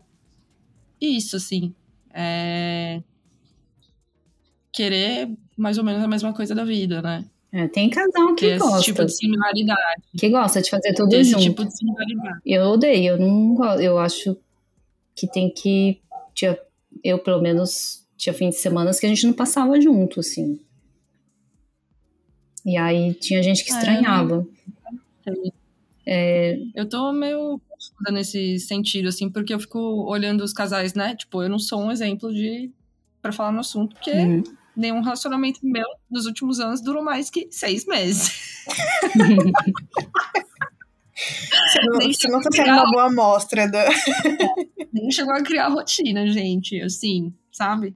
[0.99, 1.73] isso, assim.
[2.13, 3.01] É...
[4.73, 7.23] Querer mais ou menos a mesma coisa da vida, né?
[7.53, 8.75] É, tem casal que gosta.
[8.75, 10.03] Esse tipo de similaridade.
[10.17, 11.43] Que gosta de fazer tudo esse junto.
[11.43, 12.41] tipo de similaridade.
[12.45, 13.79] Eu odeio, eu não gosto.
[13.79, 14.35] Eu acho
[15.15, 16.01] que tem que.
[16.33, 16.59] Tinha,
[17.01, 20.59] eu, pelo menos, tinha fim de semana que a gente não passava junto, assim.
[22.65, 23.79] E aí tinha gente que é,
[26.05, 31.15] É, Eu tô meio confusa nesse sentido, assim, porque eu fico olhando os casais, né?
[31.15, 32.71] Tipo, eu não sou um exemplo de.
[33.21, 34.43] para falar no assunto, porque uhum.
[34.75, 38.31] nenhum relacionamento meu nos últimos anos durou mais que seis meses.
[41.15, 43.69] Você não, você não tá sendo uma boa amostra.
[43.69, 43.85] Da...
[44.91, 47.95] Nem chegou a criar rotina, gente, assim, sabe?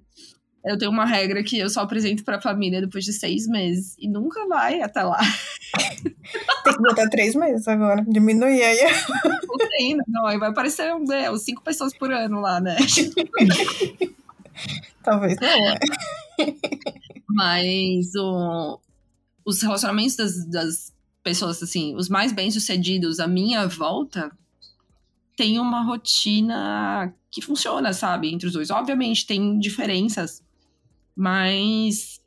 [0.64, 3.96] Eu tenho uma regra que eu só apresento pra família depois de seis meses.
[3.98, 5.20] E nunca vai até lá.
[6.64, 8.04] Tem que botar três meses agora.
[8.08, 8.80] Diminuir aí.
[9.96, 12.76] Não, não, aí vai aparecer né, cinco pessoas por ano lá, né?
[15.04, 15.80] Talvez não, é.
[17.28, 18.80] Mas o,
[19.46, 20.94] os relacionamentos das, das
[21.24, 24.32] pessoas, assim, os mais bem-sucedidos à minha volta,
[25.38, 28.70] tem uma rotina que funciona, sabe, entre os dois.
[28.70, 30.44] Obviamente, tem diferenças
[31.20, 32.22] mas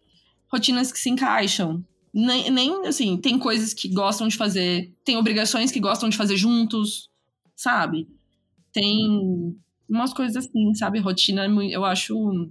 [0.53, 1.83] rotinas que se encaixam.
[2.13, 6.37] Nem, nem, assim, tem coisas que gostam de fazer, tem obrigações que gostam de fazer
[6.37, 7.09] juntos,
[7.57, 8.07] sabe?
[8.71, 9.57] Tem
[9.89, 10.99] umas coisas assim, sabe?
[10.99, 12.51] Rotina, eu acho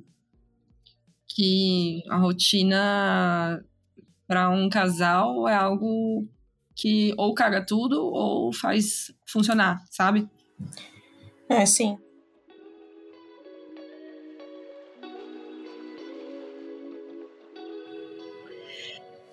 [1.27, 3.63] que a rotina
[4.27, 6.27] para um casal é algo
[6.75, 10.27] que ou caga tudo ou faz funcionar, sabe?
[11.47, 11.99] É, sim.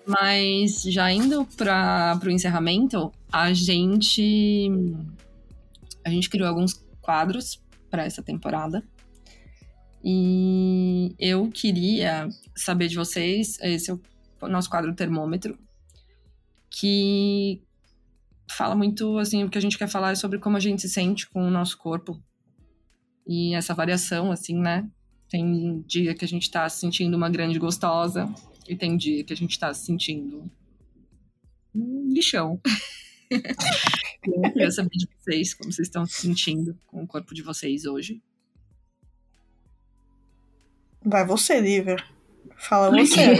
[0.09, 4.81] Mas já indo para o encerramento, a gente
[6.03, 8.83] a gente criou alguns quadros para essa temporada.
[10.03, 13.93] E eu queria saber de vocês, esse é
[14.41, 15.55] o nosso quadro termômetro,
[16.71, 17.61] que
[18.49, 20.89] fala muito assim, o que a gente quer falar é sobre como a gente se
[20.89, 22.19] sente com o nosso corpo.
[23.27, 24.89] E essa variação assim, né?
[25.29, 28.27] Tem dia que a gente tá se sentindo uma grande gostosa,
[28.69, 30.49] e tem dia que a gente tá se sentindo
[31.73, 32.61] um lixão.
[33.31, 37.85] eu queria saber de vocês, como vocês estão se sentindo com o corpo de vocês
[37.85, 38.21] hoje.
[41.03, 41.97] Vai você, Lívia.
[42.57, 43.39] Fala você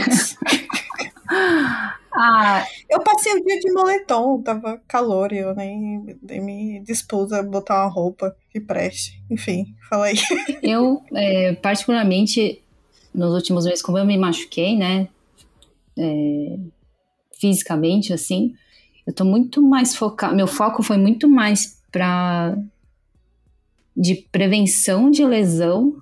[2.12, 7.32] ah, eu passei o dia de moletom, tava calor e eu nem, nem me dispus
[7.32, 9.22] a botar uma roupa que preste.
[9.30, 10.16] Enfim, fala aí.
[10.62, 12.60] Eu, é, particularmente,
[13.14, 15.08] nos últimos meses, como eu me machuquei, né?
[15.98, 16.58] É,
[17.40, 18.54] fisicamente, assim,
[19.06, 20.36] eu tô muito mais focado.
[20.36, 22.56] Meu foco foi muito mais para
[23.96, 25.96] de prevenção de lesão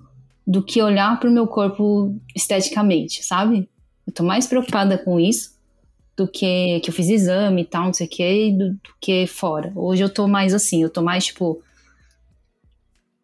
[0.45, 3.69] do que olhar para o meu corpo esteticamente, sabe?
[4.05, 5.57] Eu tô mais preocupada com isso
[6.15, 9.27] do que que eu fiz exame e tal, não sei o que, do, do, que
[9.27, 9.71] fora.
[9.75, 11.61] Hoje eu tô mais assim, eu tô mais tipo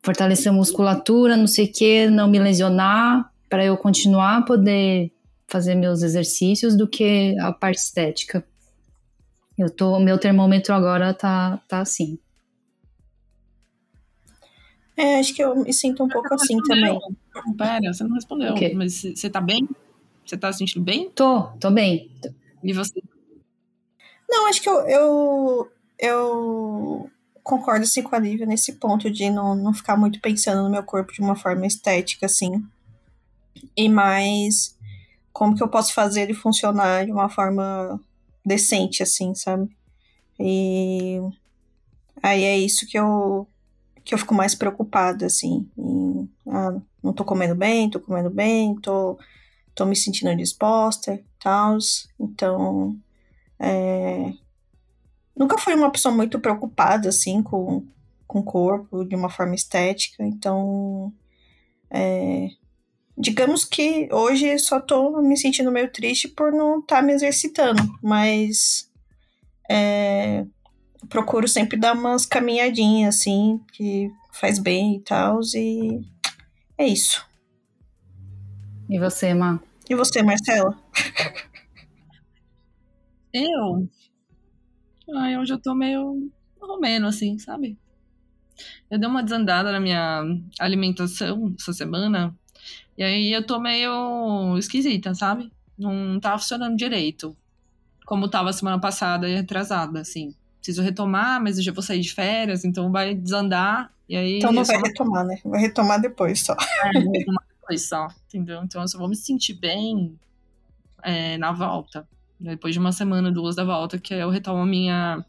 [0.04, 5.12] fortalecer a musculatura, não sei o que, não me lesionar, para eu continuar poder
[5.48, 8.46] fazer meus exercícios do que a parte estética.
[9.58, 12.20] Eu tô, meu termômetro agora tá, tá assim.
[14.98, 16.98] É, acho que eu me sinto um pouco assim também.
[17.58, 18.54] Pera, você não respondeu.
[18.76, 19.68] Mas você tá bem?
[20.26, 21.10] Você tá se sentindo bem?
[21.10, 22.10] Tô, tô bem.
[22.64, 23.02] E você?
[24.28, 27.10] Não, acho que eu, eu, eu
[27.44, 30.84] concordo sim com a Lívia nesse ponto de não, não ficar muito pensando no meu
[30.84, 32.66] corpo de uma forma estética, assim.
[33.78, 34.75] E mais
[35.36, 38.00] como que eu posso fazer ele funcionar de uma forma
[38.46, 39.70] decente, assim, sabe?
[40.40, 41.20] E
[42.24, 43.46] aí é isso que eu
[44.02, 45.70] que eu fico mais preocupada, assim.
[45.78, 49.20] Em, ah, não tô comendo bem, tô comendo bem, tô,
[49.74, 51.80] tô me sentindo disposta e tal.
[52.18, 52.98] Então,
[53.60, 54.32] é,
[55.36, 57.86] nunca fui uma pessoa muito preocupada, assim, com,
[58.26, 60.24] com o corpo, de uma forma estética.
[60.24, 61.12] Então,
[61.90, 62.52] é,
[63.18, 67.82] Digamos que hoje só tô me sentindo meio triste por não estar tá me exercitando,
[68.02, 68.92] mas
[69.70, 70.46] é,
[71.08, 76.02] procuro sempre dar umas caminhadinhas assim, que faz bem e tal, e
[76.78, 77.26] é isso.
[78.90, 79.60] E você, Má?
[79.90, 80.78] E você, Marcela?
[83.34, 83.90] Eu?
[85.18, 87.78] Ai, hoje eu tô meio romeno, assim, sabe?
[88.90, 90.24] Eu dei uma desandada na minha
[90.60, 92.34] alimentação essa semana.
[92.98, 95.52] E aí eu tô meio esquisita, sabe?
[95.78, 97.36] não tá funcionando direito.
[98.06, 100.34] Como tava semana passada e atrasada, assim.
[100.58, 103.92] Preciso retomar, mas eu já vou sair de férias, então vai desandar.
[104.08, 104.38] E aí.
[104.38, 105.38] Então não eu vai só- retomar, né?
[105.44, 106.54] Vai retomar depois só.
[106.54, 108.64] É, vou retomar depois só, entendeu?
[108.64, 110.18] Então eu só vou me sentir bem
[111.04, 112.08] é, na volta.
[112.40, 115.26] Depois de uma semana, duas da volta, que eu retomo a minha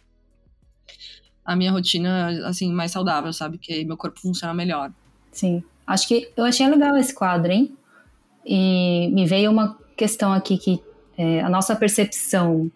[1.44, 3.56] a minha rotina, assim, mais saudável, sabe?
[3.58, 4.92] Que meu corpo funciona melhor.
[5.32, 5.62] Sim.
[5.86, 7.76] Acho que eu achei legal esse quadro, hein?
[8.44, 10.82] E me veio uma questão aqui que
[11.16, 12.70] é, a nossa percepção,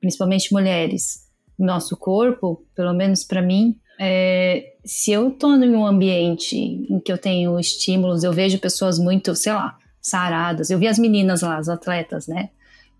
[0.00, 1.28] principalmente mulheres,
[1.58, 7.00] do nosso corpo, pelo menos para mim, é, se eu tô em um ambiente em
[7.00, 10.70] que eu tenho estímulos, eu vejo pessoas muito, sei lá, saradas.
[10.70, 12.50] Eu vi as meninas lá, as atletas, né?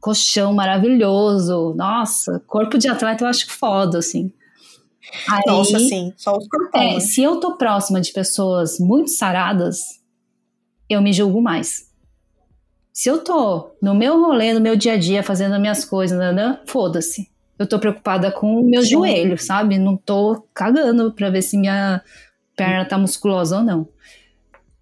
[0.00, 1.72] Colchão maravilhoso.
[1.76, 4.32] Nossa, corpo de atleta eu acho foda, assim.
[5.28, 6.12] Aí- Nossa, sim.
[6.16, 6.96] Só os corpões.
[6.96, 9.78] é, se eu tô próxima de pessoas muito saradas,
[10.88, 11.88] eu me julgo mais.
[12.92, 16.18] Se eu tô no meu rolê, no meu dia a dia, fazendo as minhas coisas,
[16.18, 17.30] nanã, foda-se.
[17.58, 18.88] Eu tô preocupada com o meu Sim.
[18.90, 19.78] joelho, sabe?
[19.78, 22.02] Não tô cagando pra ver se minha
[22.56, 23.88] perna tá musculosa ou não.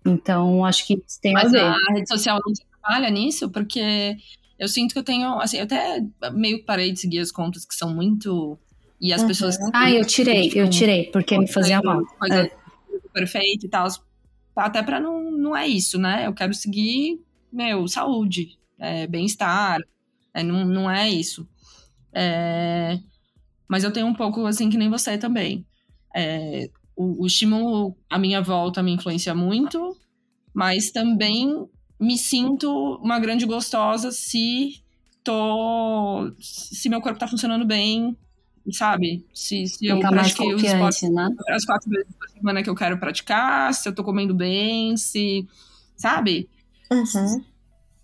[0.04, 1.60] Então, acho que isso tem Mas a ver.
[1.64, 4.16] a rede social não trabalha nisso, porque
[4.58, 6.02] eu sinto que eu tenho, assim, eu até
[6.32, 8.58] meio que parei de seguir as contas que são muito.
[9.00, 9.28] E as Uhum.
[9.28, 9.58] pessoas.
[9.72, 12.04] Ah, eu tirei, eu tirei, porque me fazia mal.
[12.18, 12.50] Coisa
[13.12, 13.86] perfeita e tal.
[14.56, 15.30] Até pra não.
[15.30, 16.26] Não é isso, né?
[16.26, 17.20] Eu quero seguir,
[17.52, 19.80] meu, saúde, é, bem-estar.
[20.34, 21.46] É, não, não é isso.
[22.12, 22.98] É,
[23.68, 25.64] mas eu tenho um pouco assim que nem você também.
[26.14, 29.94] É, o, o estímulo à minha volta me influencia muito,
[30.54, 31.66] mas também
[32.00, 32.70] me sinto
[33.02, 34.80] uma grande gostosa se
[35.22, 36.32] tô.
[36.40, 38.16] se meu corpo tá funcionando bem,
[38.72, 39.24] sabe?
[39.32, 41.28] Se, se eu pratiquei os esportes né?
[41.48, 45.46] as quatro vezes por semana que eu quero praticar, se eu tô comendo bem, se.
[45.96, 46.48] Sabe?
[46.90, 47.42] Uhum.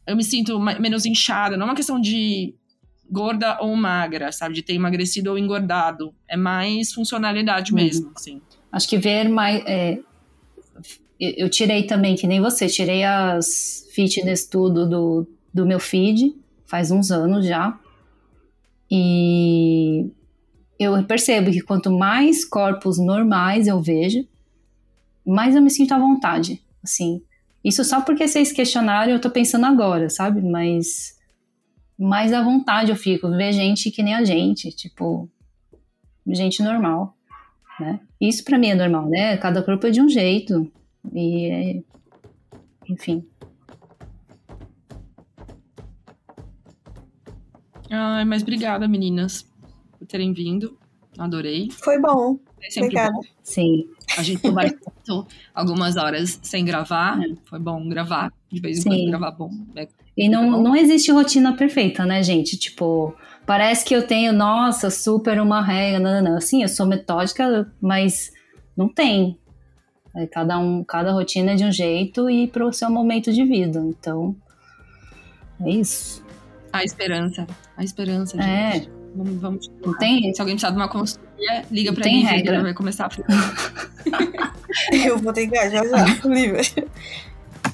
[0.06, 1.56] Eu me sinto menos inchada.
[1.56, 2.54] Não é uma questão de
[3.10, 4.54] gorda ou magra, sabe?
[4.54, 6.14] De ter emagrecido ou engordado.
[6.26, 7.76] É mais funcionalidade Uhum.
[7.76, 8.40] mesmo, assim.
[8.70, 9.62] Acho que ver mais.
[9.66, 9.98] é,
[11.20, 16.34] eu eu tirei também, que nem você, tirei as fitness tudo do, do meu feed,
[16.66, 17.78] faz uns anos já.
[18.90, 20.10] E
[20.82, 24.26] eu percebo que quanto mais corpos normais eu vejo,
[25.26, 26.62] mais eu me sinto à vontade.
[26.82, 27.22] Assim,
[27.64, 30.42] isso só porque vocês questionaram, eu tô pensando agora, sabe?
[30.42, 31.16] Mas
[31.98, 35.28] mais à vontade eu fico, ver gente que nem a gente, tipo,
[36.26, 37.16] gente normal
[37.82, 38.00] né?
[38.20, 39.36] Isso pra mim é normal, né?
[39.36, 40.70] Cada corpo é de um jeito
[41.12, 41.82] e é-
[42.88, 43.26] enfim.
[47.90, 49.46] Ai, mas obrigada, meninas,
[50.02, 50.76] por terem vindo.
[51.18, 51.68] Adorei.
[51.70, 52.38] Foi bom.
[52.60, 53.12] É sempre Obrigada.
[53.12, 53.20] bom.
[53.42, 53.86] Sim,
[54.16, 57.20] A gente conversou algumas horas sem gravar.
[57.44, 58.32] Foi bom gravar.
[58.50, 58.88] De vez em Sim.
[58.90, 59.50] quando gravar bom.
[59.76, 59.86] É
[60.16, 62.56] E não, não existe rotina perfeita, né, gente?
[62.56, 63.14] Tipo,
[63.46, 66.40] parece que eu tenho, nossa, super uma regra, não, não, não.
[66.40, 68.32] Sim, eu sou metódica, mas
[68.76, 69.38] não tem.
[70.16, 73.80] É, cada, um, cada rotina é de um jeito e pro seu momento de vida.
[73.80, 74.34] Então,
[75.60, 76.24] é isso.
[76.72, 77.46] A esperança.
[77.76, 79.01] A esperança, É.
[79.14, 82.62] Vamos, vamos Não tem, Se alguém precisar de uma consultoria, liga pra tem mim, regra.
[82.62, 83.10] Vai começar a
[84.96, 85.84] Eu vou ter que já já,
[86.24, 86.62] Lívia.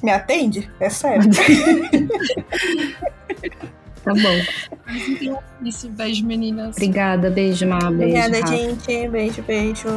[0.03, 0.69] Me atende?
[0.79, 1.29] É sério.
[4.03, 4.41] tá bom.
[5.63, 6.75] Isso, beijo, meninas.
[6.75, 7.93] Obrigada, beijo, Má, beijo.
[7.95, 8.55] Obrigada, Rafa.
[8.55, 9.07] gente.
[9.09, 9.87] Beijo, beijo.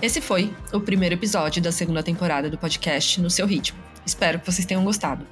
[0.00, 3.78] Esse foi o primeiro episódio da segunda temporada do podcast No Seu Ritmo.
[4.08, 5.26] Espero que vocês tenham gostado.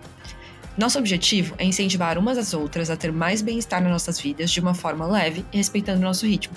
[0.77, 4.61] Nosso objetivo é incentivar umas às outras a ter mais bem-estar nas nossas vidas de
[4.61, 6.55] uma forma leve e respeitando o nosso ritmo.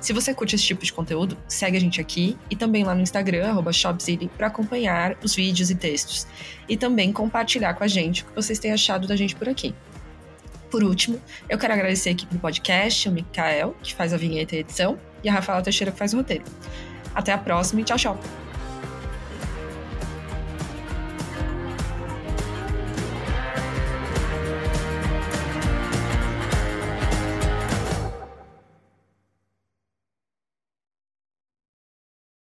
[0.00, 3.02] Se você curte esse tipo de conteúdo, segue a gente aqui e também lá no
[3.02, 6.24] Instagram, ShopZilly, para acompanhar os vídeos e textos.
[6.68, 9.74] E também compartilhar com a gente o que vocês têm achado da gente por aqui.
[10.70, 14.54] Por último, eu quero agradecer a equipe do podcast, o Mikael, que faz a vinheta
[14.54, 16.44] e a edição, e a Rafaela Teixeira, que faz o roteiro.
[17.12, 18.49] Até a próxima e tchau, tchau!